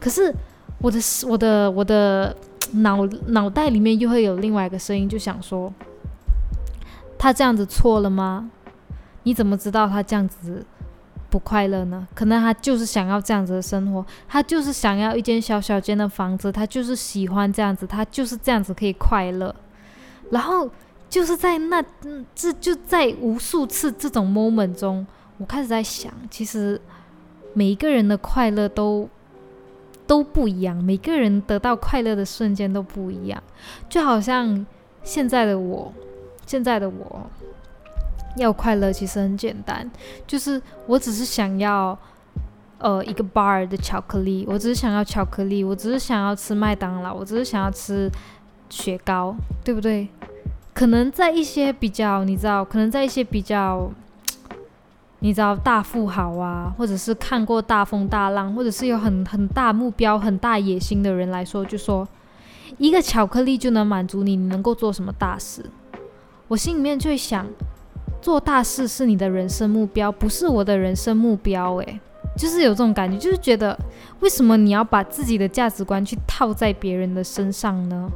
[0.00, 0.34] 可是
[0.80, 2.34] 我的我的我的。
[2.72, 5.72] 脑脑袋里面又会有另外一个声音，就想说，
[7.18, 8.50] 他这样子错了吗？
[9.22, 10.64] 你怎么知道他这样子
[11.30, 12.08] 不快乐呢？
[12.14, 19.54] 可能他就是想要这样子的生活，他就是想要一间小小间的房子，他就是喜欢这样子，他就是这样子可以快乐。
[20.30, 20.68] 然后
[21.08, 21.84] 就是在那，
[22.34, 25.06] 这就在无数次这种 moment 中，
[25.38, 26.80] 我开始在想，其实
[27.54, 29.08] 每一个人的快乐都。
[30.12, 33.42] 都不一样，每个人得到快乐的瞬间都不一样。
[33.88, 34.66] 就好像
[35.02, 35.90] 现在的我，
[36.44, 37.30] 现在的我
[38.36, 39.90] 要快乐其实很简单，
[40.26, 41.98] 就是我只是想要
[42.76, 48.10] 呃一个 bar 的巧克力，我只是想要巧克力，我只是想要吃麦当劳，我只是想要吃
[48.68, 50.06] 雪糕，对不对？
[50.74, 53.90] 可能在一些比较，你知道，可能在一些比较。
[55.24, 62.06] 你知道大富豪啊，或者是看过大风大浪，或者是有很很大目标、很大野心的人来说，就说
[62.76, 65.64] 一个巧克力就能满足你，你能够做什么大事？
[66.48, 67.46] 我心里面就会想，
[68.20, 71.76] 做大事是你的人生目标，不是我的人生目标。
[71.76, 72.00] 诶，
[72.36, 73.78] 就是有这种感觉，就是觉得
[74.18, 78.10] 为什么你要把自己的价值观去套在别人的身上呢？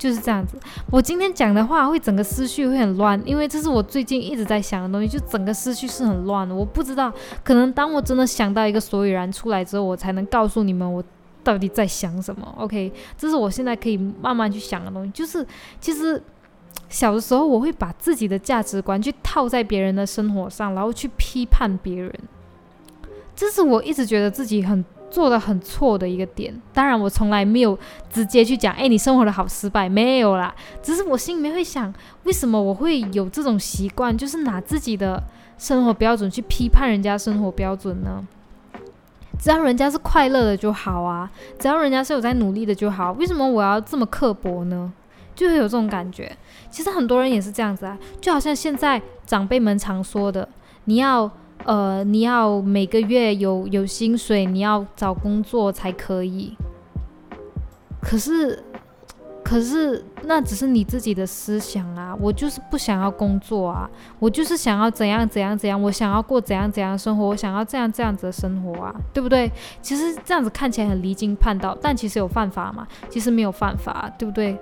[0.00, 0.58] 就是这样子，
[0.90, 6.54] 我今天讲的话会整个思绪会很乱，因为这是我最近一直在想的东西，就整个思绪是很乱的。
[6.54, 7.12] 我不知道，
[7.44, 11.04] 可能当我真的想到一个所以然出来之后，我才能告诉你们我
[11.44, 12.54] 到底在想什么。
[12.56, 15.10] OK，这是我现在可以慢慢去想的东西。
[15.10, 15.46] 就是
[15.78, 16.22] 其实
[16.88, 22.10] 小的时候，我会把自己的价值观去套在别人的生活上，然后去批判别人。
[23.36, 24.82] 这是我一直觉得自己很。
[25.10, 31.92] 做的很错的一个点，当然我从来没有直接去讲，哎，你生活的好失败，没有啦，只是我心里面会想，
[32.24, 35.22] 为什么我会有这种习惯，就是拿自己的
[35.58, 38.24] 生活标准去批判人家生活标准呢？
[39.38, 43.12] 只要人家是快乐的就好啊，只要人家是有在努力的就好。
[43.12, 44.92] 为什么我要这么刻薄呢？
[45.34, 46.30] 就会有这种感觉。
[46.70, 50.46] 其实很多人也是这样子啊，就好像现在长辈们常说的，
[50.84, 51.30] 你要
[51.64, 56.56] 呃，你要每个月有有薪水，你要找工作才可以。
[58.00, 58.62] 可是。
[59.42, 69.50] 可是那只是你自己的思想啊，我就是不想要工作啊，我就是想要怎样怎样怎样，我想要过怎样怎样的生活，我想要这样这样子的生活啊，对不对？
[69.82, 72.86] 其实这样子看起来很离经叛道，但其实有犯法吗？
[73.08, 74.56] 其实没有犯法，对不对？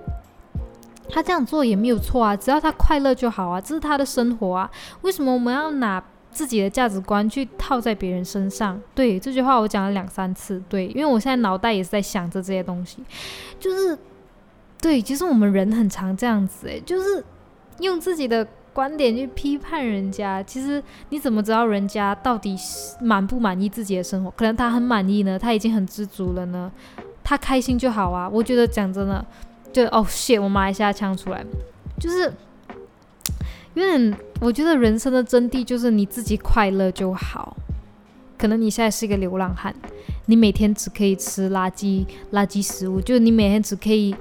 [1.11, 4.71] 他这样做也没有错啊，只要他快乐就好啊，这是他的生活啊。
[5.03, 8.81] 为什么我们要拿自己的价值观去套在别人身上？
[8.95, 13.03] 对这句话我讲了两三次，对，因为我现在脑袋也是在想着这些东西，
[13.59, 13.99] 就是。
[14.81, 17.21] 对，其实我们人很常这样子，诶，就是
[17.81, 20.41] 用自己的观点去批判人家。
[20.45, 22.57] 其实你怎么知道人家到底
[23.01, 24.31] 满不满意自己的生活？
[24.37, 26.71] 可能他很满意呢，他已经很知足了呢，
[27.25, 28.29] 他开心就好啊。
[28.29, 29.27] 我觉得讲真的，
[29.73, 31.45] 就哦血我马来西亚腔出来，
[31.99, 32.33] 就是
[33.79, 37.57] 因为，我觉得人生的真谛就是你自己快乐就好。
[38.37, 39.75] 可能你现在是一个流浪汉，
[40.27, 44.15] 你每天只可以吃垃圾垃圾食物，就是你每天只可以。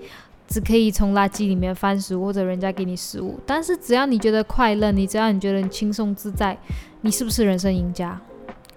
[0.50, 3.38] 只可以从垃圾里面翻食物，或者人家给你食物。
[3.46, 6.58] 但是只要你觉得快乐，你只要你觉得你轻松自在，
[7.02, 8.18] 你是不是人生赢家？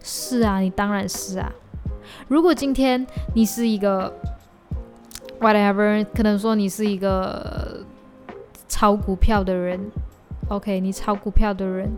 [0.03, 1.49] 是啊，你当然是啊。
[2.27, 4.13] 如果今天你是一个
[5.39, 7.85] whatever，可能说你是一个
[8.69, 9.79] 炒股票的人
[10.51, 11.91] ，OK，你炒股票的人，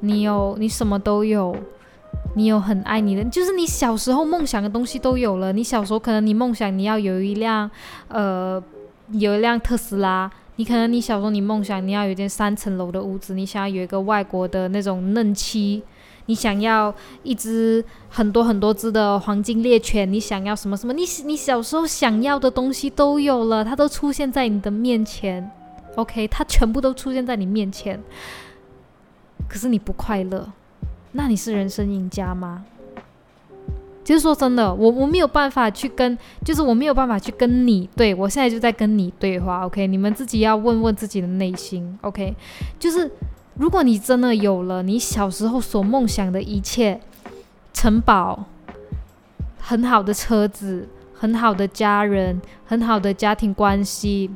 [0.00, 1.54] 你有你什么都有，
[2.36, 5.52] 你有很爱你的，就是你小时候梦想的东西都有了。
[5.52, 7.70] 你小时候可能你梦想你要有一辆
[8.08, 8.62] 呃。
[9.18, 15.82] 有一辆特斯拉，你可能你小时候你梦想你要有一间三层楼的屋子，你想要有一个外国的那种嫩妻，
[16.24, 20.94] 你想要一只很多很多只的黄金猎犬，你想要什么什么？
[20.94, 25.50] 你你小时候想要的东西都有了，它都出现在你的面前
[25.96, 28.02] ，OK，它全部都出现在你面前，
[29.48, 30.52] 可是你不快乐，
[31.12, 32.64] 那你是人生赢家吗？
[34.04, 39.86] 就是说真的，我我没有办法去跟，就是我没有办法去跟你对我现在就在跟你对话，OK？
[39.86, 42.36] 你们自己要问问自己的内心，OK？
[42.78, 43.10] 就是
[43.54, 47.00] 如果你真的有了你小时候所梦想的一切，
[47.72, 48.44] 城堡，
[49.58, 54.30] 很好的车子，很好的家人，很好的家庭关系。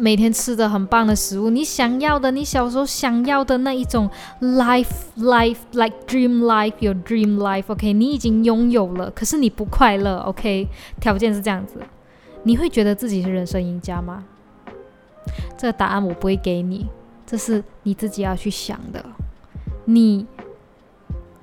[0.00, 4.08] 每天吃的很棒的食物，你想要的，你小时候想要的那一种
[4.40, 10.66] life life like dream life your dream life，OK，你已经拥有了，可是你不快乐，OK，
[10.98, 11.78] 条件是这样子，
[12.44, 14.24] 你会觉得自己是人生赢家吗？
[15.58, 16.86] 这个答案我不会给你，
[17.26, 19.04] 这是你自己要去想的，
[19.84, 20.26] 你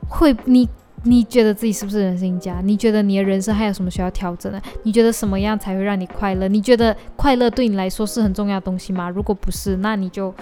[0.10, 0.68] 会你。
[1.08, 2.60] 你觉得自己是不是人生赢家？
[2.64, 4.62] 你觉得你的人生还有什么需要调整的？
[4.84, 6.48] 你觉得什么样才会让你快乐？
[6.48, 9.10] 你觉得快乐对你来说是很重要的东西吗？
[9.10, 10.34] 如果不是，那你就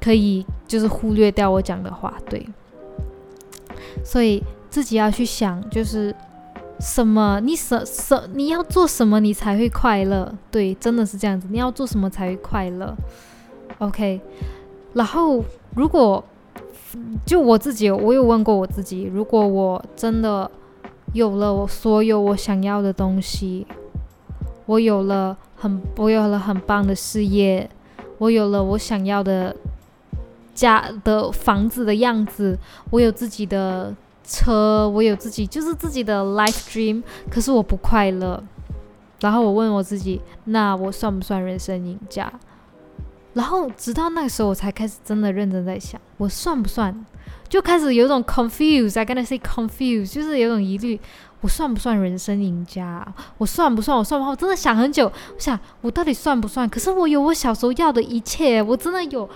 [0.00, 2.12] 可以就是忽略掉我讲的话。
[2.28, 2.44] 对，
[4.04, 6.14] 所以自己要去想，就是
[6.80, 10.34] 什么你什什你要做什么你才会快乐？
[10.50, 11.46] 对，真的是这样子。
[11.50, 12.96] 你要做什么才会快乐
[13.78, 14.20] ？OK，
[14.92, 15.44] 然后
[15.74, 16.24] 如果。
[17.26, 20.50] 就我自己，我有问过我自己，如果我真的
[21.12, 23.66] 有了我所有我想要的东西，
[24.66, 27.68] 我有了很我有了很棒的事业，
[28.18, 29.54] 我有了我想要的
[30.54, 32.58] 家的房子的样子，
[32.90, 38.42] 我有自己的车，我有自己就是自己的 life dream，可是我不快乐。
[39.20, 42.32] 然后我问我自己，那我算不算人生赢家？
[43.34, 47.06] 然后直到那个时候，我才开始真的认真在想，我算不算？
[47.48, 50.98] 就开始有种 confused，I gonna say confused，就是有种疑虑，
[51.40, 53.06] 我算不算人生赢家？
[53.38, 53.96] 我算不算？
[53.96, 54.30] 我算不算？
[54.30, 56.68] 我真的想很久，我想我到底算不算？
[56.68, 59.28] 可是我有我小时候要的一切，我真的有，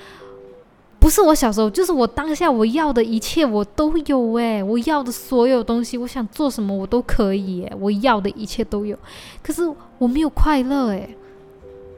[1.00, 8.96] 不是我小时候，就是我当下我要的一切，我都有诶，我要的所有东西，我想做什么我都可以，我要的一切都有，
[9.42, 9.62] 可是
[9.98, 11.16] 我没有快乐诶。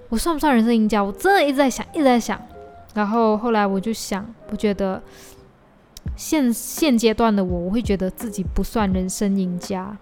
[0.08, 1.02] 我算不算人生赢家？
[1.02, 2.40] 我真的一直在想，一直在想。
[2.94, 5.02] 然后后来我就想，我觉得
[6.16, 9.96] 现现阶段的我，我会觉得自己不算人生赢家，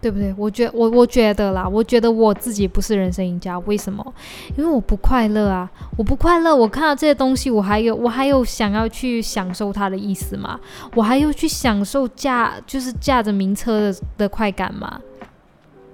[0.00, 0.34] 对不对？
[0.36, 3.58] 我觉我我觉得啦，我觉得我自己不是人生赢家。
[3.60, 4.14] 为什么？
[4.56, 5.70] 因为我不快乐啊！
[5.96, 6.54] 我不快乐。
[6.54, 10.58] 我看到这些东西，我还有我还有想要去享受它的意思吗？
[10.94, 15.00] 我还有去享受驾就是驾着名车的的快感吗？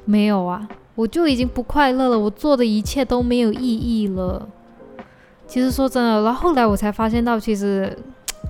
[0.05, 0.67] 没有啊。
[0.97, 4.49] 我就已经不快乐了，我做的一切都没有意义了。
[5.47, 7.97] 其实说真的，然后后来我才发现到，其实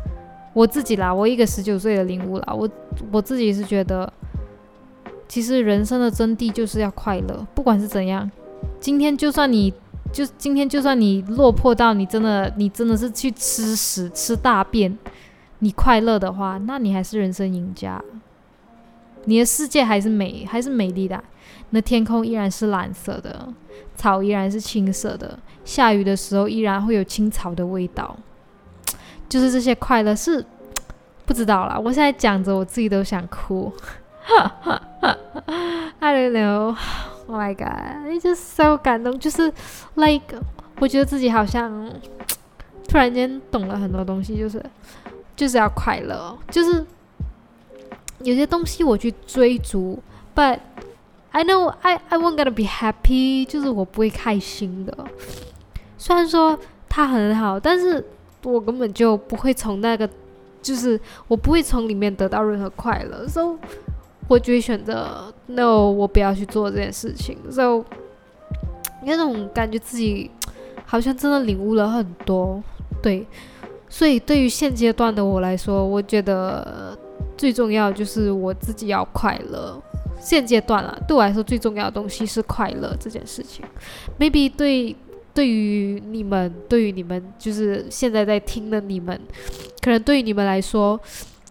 [0.55, 2.67] 我自己啦，我一个十九岁的领悟啦，我
[3.13, 4.11] 我自己是觉得，
[5.29, 8.31] 其实人生的真谛就是要快乐，不管是怎样。
[8.81, 9.75] 今天就算你
[10.13, 14.97] 就今天就算你落魄到你真的你真的是去吃屎吃大便，
[15.59, 18.03] 你快乐的话，那你还是人生赢家。
[19.25, 21.23] 你的世界还是美还是美丽的，
[21.71, 23.49] 那天空依然是蓝色的，
[23.95, 28.17] 草依然是青色的，下雨的时候依然会有青草的味道。
[29.29, 30.45] 就是这些快乐是
[31.27, 33.73] 不知道啦，我现在讲着我自己都想哭。
[34.21, 34.81] 哈
[35.99, 36.77] I don't know,
[37.27, 39.19] oh my god，it is so 感动。
[39.19, 39.53] 就是
[39.95, 40.41] like
[40.79, 41.91] 我觉得自己好像
[42.89, 44.65] 突然间懂了很多东西，就是
[45.35, 46.85] 就是要快乐，就是
[48.21, 50.01] 有些东西我去追逐
[50.35, 50.59] ，but
[51.37, 55.05] I know I I won't gonna be happy，就是我不会开心的。
[55.99, 56.59] 虽然说
[56.89, 58.03] 它很好，但是。
[58.43, 60.09] 我根本就不会从那个，
[60.63, 63.57] 就是我不会从里面得到任何快乐，so
[64.29, 67.83] 我就会选择 no，我不要去做这件事情，so
[69.03, 70.31] 那种感觉自己
[70.85, 72.63] 好像真的领悟了很多，
[73.03, 73.27] 对，
[73.89, 76.97] 所以对于现阶段的我来说，我觉得
[77.37, 79.83] 最重要就是我自己要快乐。
[80.27, 83.65] 现阶段啊，对我来说最重要的东西是快乐这件事情
[84.19, 84.97] ，maybe 对。
[85.37, 89.21] 对于你们，对于你们，就是现在在听的你们，
[89.83, 90.99] 可能对于你们来说，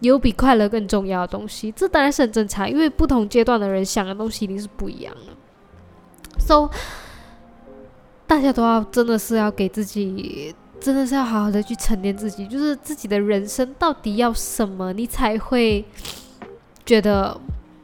[0.00, 5.32] 有比快乐更重要的东西，这当然是很正常，因为不同阶段的人想的东西一定是不一样的。
[6.40, 6.68] So，
[8.26, 15.84] 大家都要真的是要给自己，真的是要好好的去沉淀自己，就是自己的人生到底要什么，你才会
[16.84, 17.40] 觉得。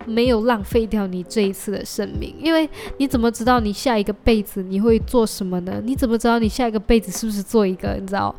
[0.07, 5.81] 没有浪费掉你这一次的生命，因为你怎么知道你下一个辈子你会做什么呢？
[5.85, 8.35] 你怎么知道你下一个辈子是不是做一个你知道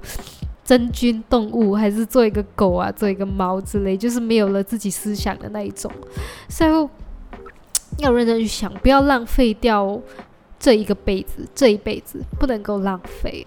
[0.63, 5.91] 真菌动物，还是做一个狗啊，做一个猫之类，就是没有了自己思想的那一种。
[6.47, 6.89] 所以
[7.97, 9.99] 要认真去想，不要浪费掉
[10.59, 13.45] 这一个辈子，这一辈子不能够浪费，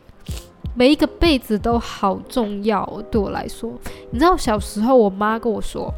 [0.75, 2.85] 每一个辈子都好重要。
[3.11, 3.73] 对我来说，
[4.11, 5.93] 你知道小时候我妈跟我说。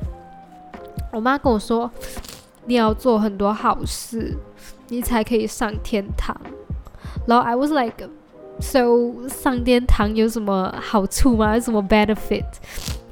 [1.12, 1.90] 我妈跟我说
[2.66, 4.36] ：“你要做很多好事，
[4.88, 6.36] 你才可以上天堂。”
[7.26, 8.08] 然后 I was like,
[8.60, 11.54] “So 上天堂有什么好处吗？
[11.54, 12.44] 有什么 benefit？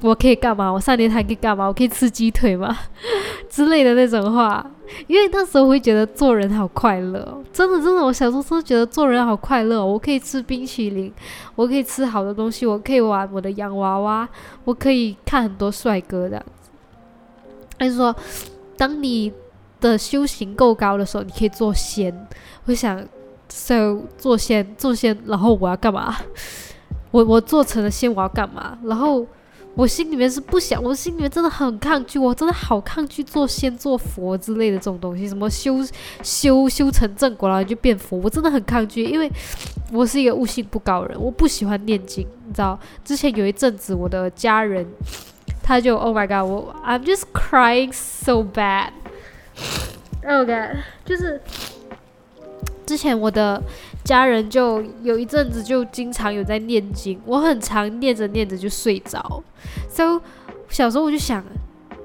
[0.01, 0.71] 我可以干嘛？
[0.71, 1.67] 我上天堂可以干嘛？
[1.67, 2.77] 我可以吃鸡腿吗？
[3.49, 4.65] 之类的那种话。
[5.05, 9.85] 因为那时候会觉得做人好快乐，真的真的，我小时候真的觉得做人好快乐。
[9.85, 11.11] 我可以吃冰淇淋，
[11.55, 14.27] 我可以吃好的东西，我可以玩我的洋娃娃，
[14.63, 16.41] 我可以看很多帅哥的。
[17.79, 18.15] 他就说，
[18.75, 19.31] 当你
[19.79, 22.27] 的修行够高的时候，你可以做仙。
[22.65, 23.01] 我想
[23.49, 26.17] ，so 做仙，做仙，然后我要干嘛？
[27.11, 28.77] 我我做成了仙，我要干嘛？
[28.83, 29.25] 然后
[29.75, 35.27] 我心里面是不想，我心里面真的很抗拒，我真的好抗拒做仙、做佛之类的这种东西。
[35.27, 35.77] 什么修
[36.23, 39.31] 修修成正果然后就变佛，我真的很抗拒，因为
[39.91, 42.77] 我是一个悟性不高人，我不喜欢念经，你知道？
[43.05, 44.85] 之前有一阵子，我的家人。
[45.67, 48.91] 他就 Oh my God，我 I'm just crying so bad。
[50.25, 51.41] Oh God，就是
[52.85, 53.61] 之前我的
[54.05, 59.43] 家人就有一阵子就经常有在念经，我很常念着念着就睡着。
[59.89, 60.21] So
[60.69, 61.43] 小时候我就想，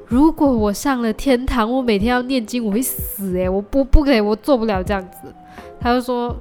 [0.08, 5.32] 如果我上了天堂，我每天要念经，我会死诶，我不不可以，我做不了这样子。
[5.80, 6.36] 他就说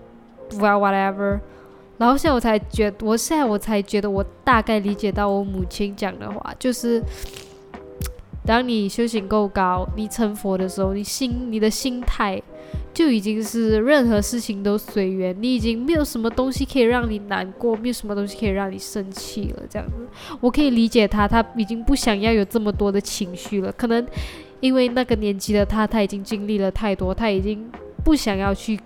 [0.53, 1.39] ，Well whatever。
[2.02, 6.99] 然后现在我才觉，我现在我才觉得，我大概理解到我母亲讲的话，就是，
[8.43, 12.41] 当你修行够高，你成佛的时候，你心你的心态
[12.91, 19.62] 就已经是任何事情都随缘，你已经没有什么东西可以让你难过，没有什么东西可以让你生气了。
[19.70, 19.93] 这样子，
[20.39, 23.72] 我可以理解他，他已经不想要有这么多的情绪了。
[23.74, 24.04] 可能
[24.60, 27.70] 因为那个年纪的他，他已经经历了太多，他已经
[28.04, 28.80] 不想要去。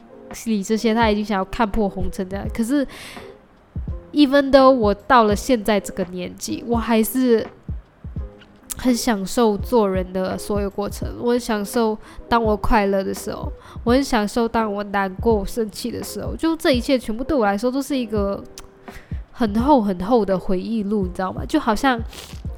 [0.45, 2.47] 理这些，他已经想要看破红尘的。
[2.53, 2.85] 可是
[4.11, 7.45] ，even though 我到了现在这个年纪，我还是
[8.77, 11.07] 很享受做人的所有过程。
[11.21, 11.97] 我很享受
[12.27, 13.51] 当我快乐的时候，
[13.83, 16.35] 我很享受当我难过、生气的时候。
[16.35, 18.43] 就这一切，全部对我来说都是一个
[19.31, 21.43] 很厚很厚的回忆录，你知道吗？
[21.47, 21.99] 就好像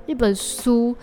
[0.05, 0.95] 一本书。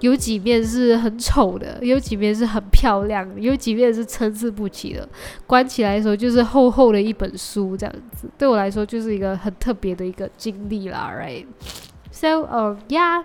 [0.00, 5.08] 有几面是很丑的，有几面是很漂亮的，有几面是参差不齐的。
[5.46, 13.24] 关起来的时候就是厚厚的一本书，这样子对我来说就是一个很特别的一个经历啦，right？So，呃，yeah，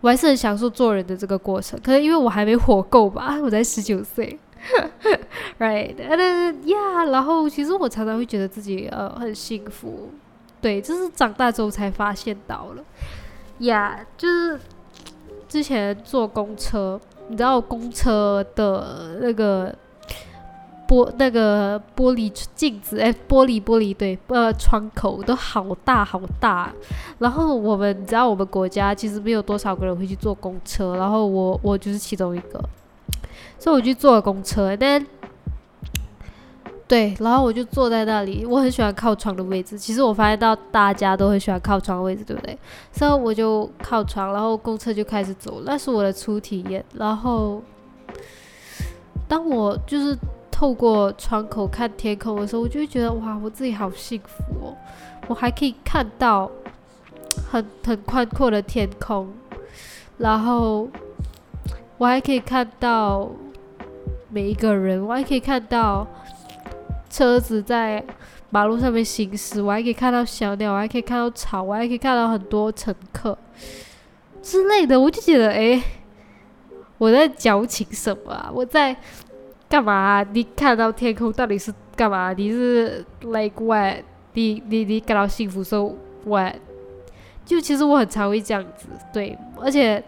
[0.00, 1.80] 我还是很享受做人的这个过程。
[1.82, 4.38] 可能因为我还没活够吧，我才十九岁，
[5.58, 10.10] right？And yeah，然后其实我常常会觉得自己呃很幸福，
[10.60, 12.84] 对，就是长大之后才发现到了。
[13.60, 14.60] 呀，就是
[15.48, 19.74] 之前坐公车，你知道公车的那个
[20.88, 26.72] 玻那个玻璃镜子，哎，玻璃玻璃对，呃，窗口都好大好大。
[27.18, 32.60] 然后我们你知道我们国家其实没有多少个人会去坐公车，然后我我就是其中一个，
[33.58, 35.06] 所以我就坐了公车，但。
[36.88, 39.76] 对，然后我就坐在那里，我很喜欢靠窗的位置。
[39.76, 42.56] 其实我发现到大家都很喜欢靠窗的位置，对不对？
[42.92, 46.84] 所以我就靠窗，然后公车就开始走，那是我的初体验。
[46.94, 47.60] 然后，
[49.26, 50.16] 当我就是
[50.48, 54.76] 透过窗口看天空的时候，我就会觉得哇，我自己好幸福哦！
[55.26, 56.48] 我还可以看到
[57.50, 59.28] 很很宽阔的天空，
[60.18, 60.88] 然后
[61.98, 63.28] 我还可以看到
[64.28, 66.06] 每一个人，我还可以看到。
[67.08, 68.04] 车子在
[68.50, 73.36] 马路上面行驶，我还可以看到小鸟，我还可以看到草，我还可以看到很多乘客
[74.42, 74.98] 之类的。
[75.00, 75.82] 我就觉得，哎，
[76.98, 78.50] 我在矫情什么啊？
[78.52, 78.96] 我在
[79.68, 80.24] 干嘛？
[80.32, 82.32] 你看到天空到底是干嘛？
[82.32, 83.98] 你是 like what？
[84.34, 85.94] 你你你感到幸福，so
[86.24, 86.54] what？
[87.44, 90.02] 就其实我很常会这样子，对，而且。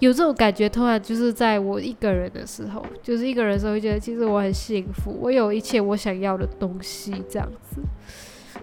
[0.00, 7.82] 有这种感觉，突然就是在我一个人的时候，就是一个人的时候，会觉得其实我很幸福，我有一切我想要的东西，这样子。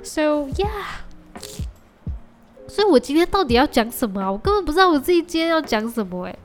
[0.04, 1.02] So yeah，
[2.68, 4.32] 所以我今天到底要讲什么啊？
[4.32, 6.40] 我根本不知道我自己今天要讲什么诶。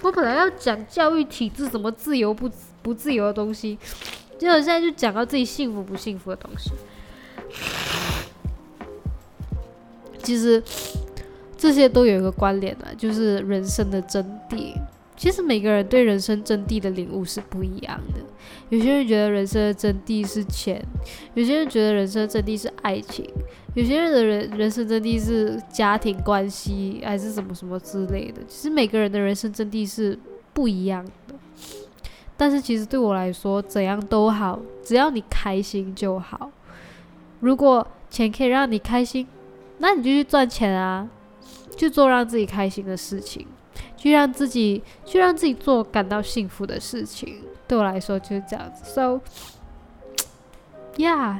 [0.00, 2.50] 我本来要讲教育体制什么自由不
[2.80, 3.76] 不自由的东西，
[4.38, 6.70] 结果现在就讲到自己幸福不幸福的东西。
[10.22, 10.62] 其实。
[11.58, 14.72] 这些都有一个关联的，就是人生的真谛。
[15.16, 18.20] 其实每个人对人生真谛的领悟是不一样的。
[18.68, 20.80] 有些人觉得人生的真谛是钱，
[21.34, 23.28] 有些人觉得人生的真谛是爱情，
[23.74, 28.40] 有些人的人人生真谛是家庭关系，还是什么什么之类的。
[28.46, 30.16] 其实每个人的人生真谛是
[30.52, 31.34] 不一样的。
[32.36, 36.52] 但是其实对我来说，怎样都好，只要你开心就好。
[37.40, 39.26] 如果钱可以让你开心，
[39.78, 41.08] 那你就去赚钱啊。
[41.78, 43.46] 去做让自己开心的事情，
[43.96, 47.36] 去让自己去让自己做感到幸福的事情。
[47.68, 48.82] 对我来说就是这样子。
[50.96, 51.38] So，yeah，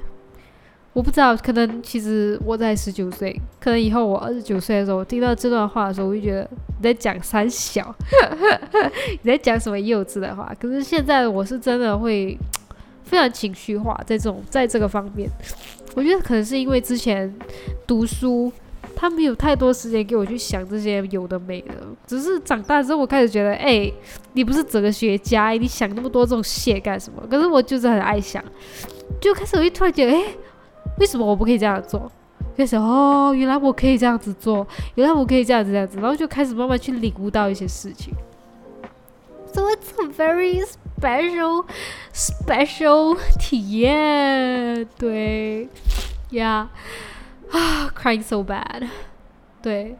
[0.92, 7.92] 我不知道，可能其实我在十九岁，可能以后我二十九岁的时候，我听到这段话的时候，我就觉得你在讲三小，
[9.22, 10.54] 你在讲什么幼稚的话。
[10.60, 12.38] 可是现在我是真的会
[13.02, 15.28] 非常情绪化，在这种在这个方面，
[15.96, 17.34] 我觉得可能是因为之前
[17.86, 18.52] 读书。
[19.00, 21.72] 他没有太多时间给我去想这些有的没的，
[22.04, 23.88] 只是长大之后我开始觉得，哎，
[24.32, 27.22] 你不是哲学家，你想那么多这种谢干什么？
[27.30, 28.42] 可是我就是很爱想，
[29.20, 30.24] 就开始我一突然觉得，哎，
[30.98, 32.10] 为什么我不可以这样做？
[32.56, 38.12] 开始哦，原来我可以这样子做，原来我可以这样子这样子，然后就开始慢慢去领悟到一些事情。
[39.52, 41.66] So it's a very special
[42.12, 45.68] special 体验，对
[46.32, 46.66] ，Yeah。
[47.50, 48.88] 啊， crying so bad，
[49.62, 49.96] 对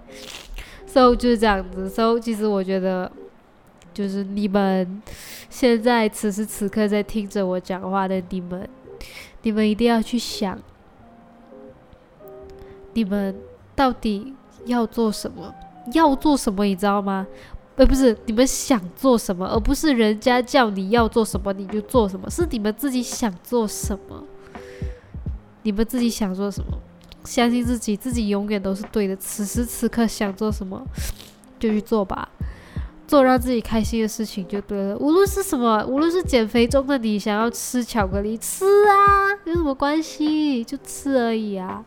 [0.87, 1.89] ，so 就是这样子。
[1.89, 3.11] so 其实我觉得，
[3.95, 5.03] 就是你们
[5.49, 8.69] 现在此时此刻在听着我讲话的你们，
[9.43, 10.59] 你们一定要去想，
[12.93, 13.35] 你们
[13.75, 14.35] 到底
[14.67, 15.55] 要做什么？
[15.95, 16.65] 要做什么？
[16.65, 17.27] 你知道吗？
[17.77, 24.25] 呃，不是，你们想做什么，而不是人家叫你要做什么你就做什么，是你们自己想做什么，
[25.63, 26.79] 你们自己想做什么。
[27.29, 29.15] 相信自己，自己永远都是对的。
[29.17, 30.83] 此时此刻想做什么，
[31.59, 32.27] 就去做吧，
[33.07, 34.97] 做让自己开心的事情就对了。
[34.97, 40.65] 无论是什么，无论是减肥中的你想要吃巧克力，吃啊，有什么关系？
[40.65, 41.85] 就吃而已啊，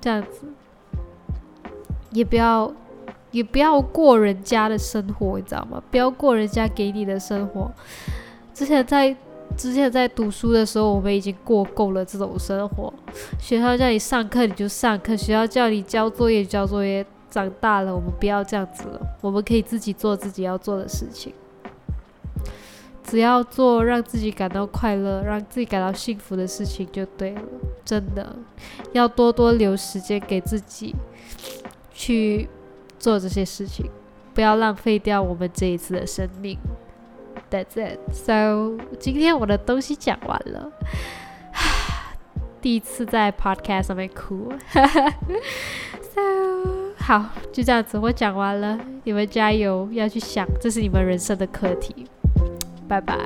[0.00, 0.46] 这样子，
[2.12, 2.72] 也不要，
[3.32, 5.82] 也不要过人家的生活，你知道吗？
[5.90, 7.72] 不要过人家给你的生活。
[8.54, 9.16] 之前在。
[9.56, 12.92] 之前在读书的时候，我们已经过够了这种生活。
[13.40, 17.04] 学校叫你上课你就上课，学校叫你交作业交作业。
[17.30, 21.30] 长大了，我们不要这样子了，我们可以自己做自己要做的事情。
[23.04, 27.42] 只要做让自己感到快乐、让自己感到幸福的事情就对了。
[27.84, 28.34] 真的，
[28.92, 30.94] 要多多留时间给自己
[31.92, 32.48] 去
[32.98, 33.90] 做这些事情，
[34.32, 36.56] 不要浪费掉我们这一次的生命。
[37.50, 37.98] That's it.
[38.12, 40.70] So 今天我的东西讲完了，
[42.60, 44.52] 第一次在 podcast 上面哭。
[46.14, 52.06] So 好，就这样子，我讲完了，你们加油，要去想，这是你们人生的课题。
[52.86, 53.16] 拜拜。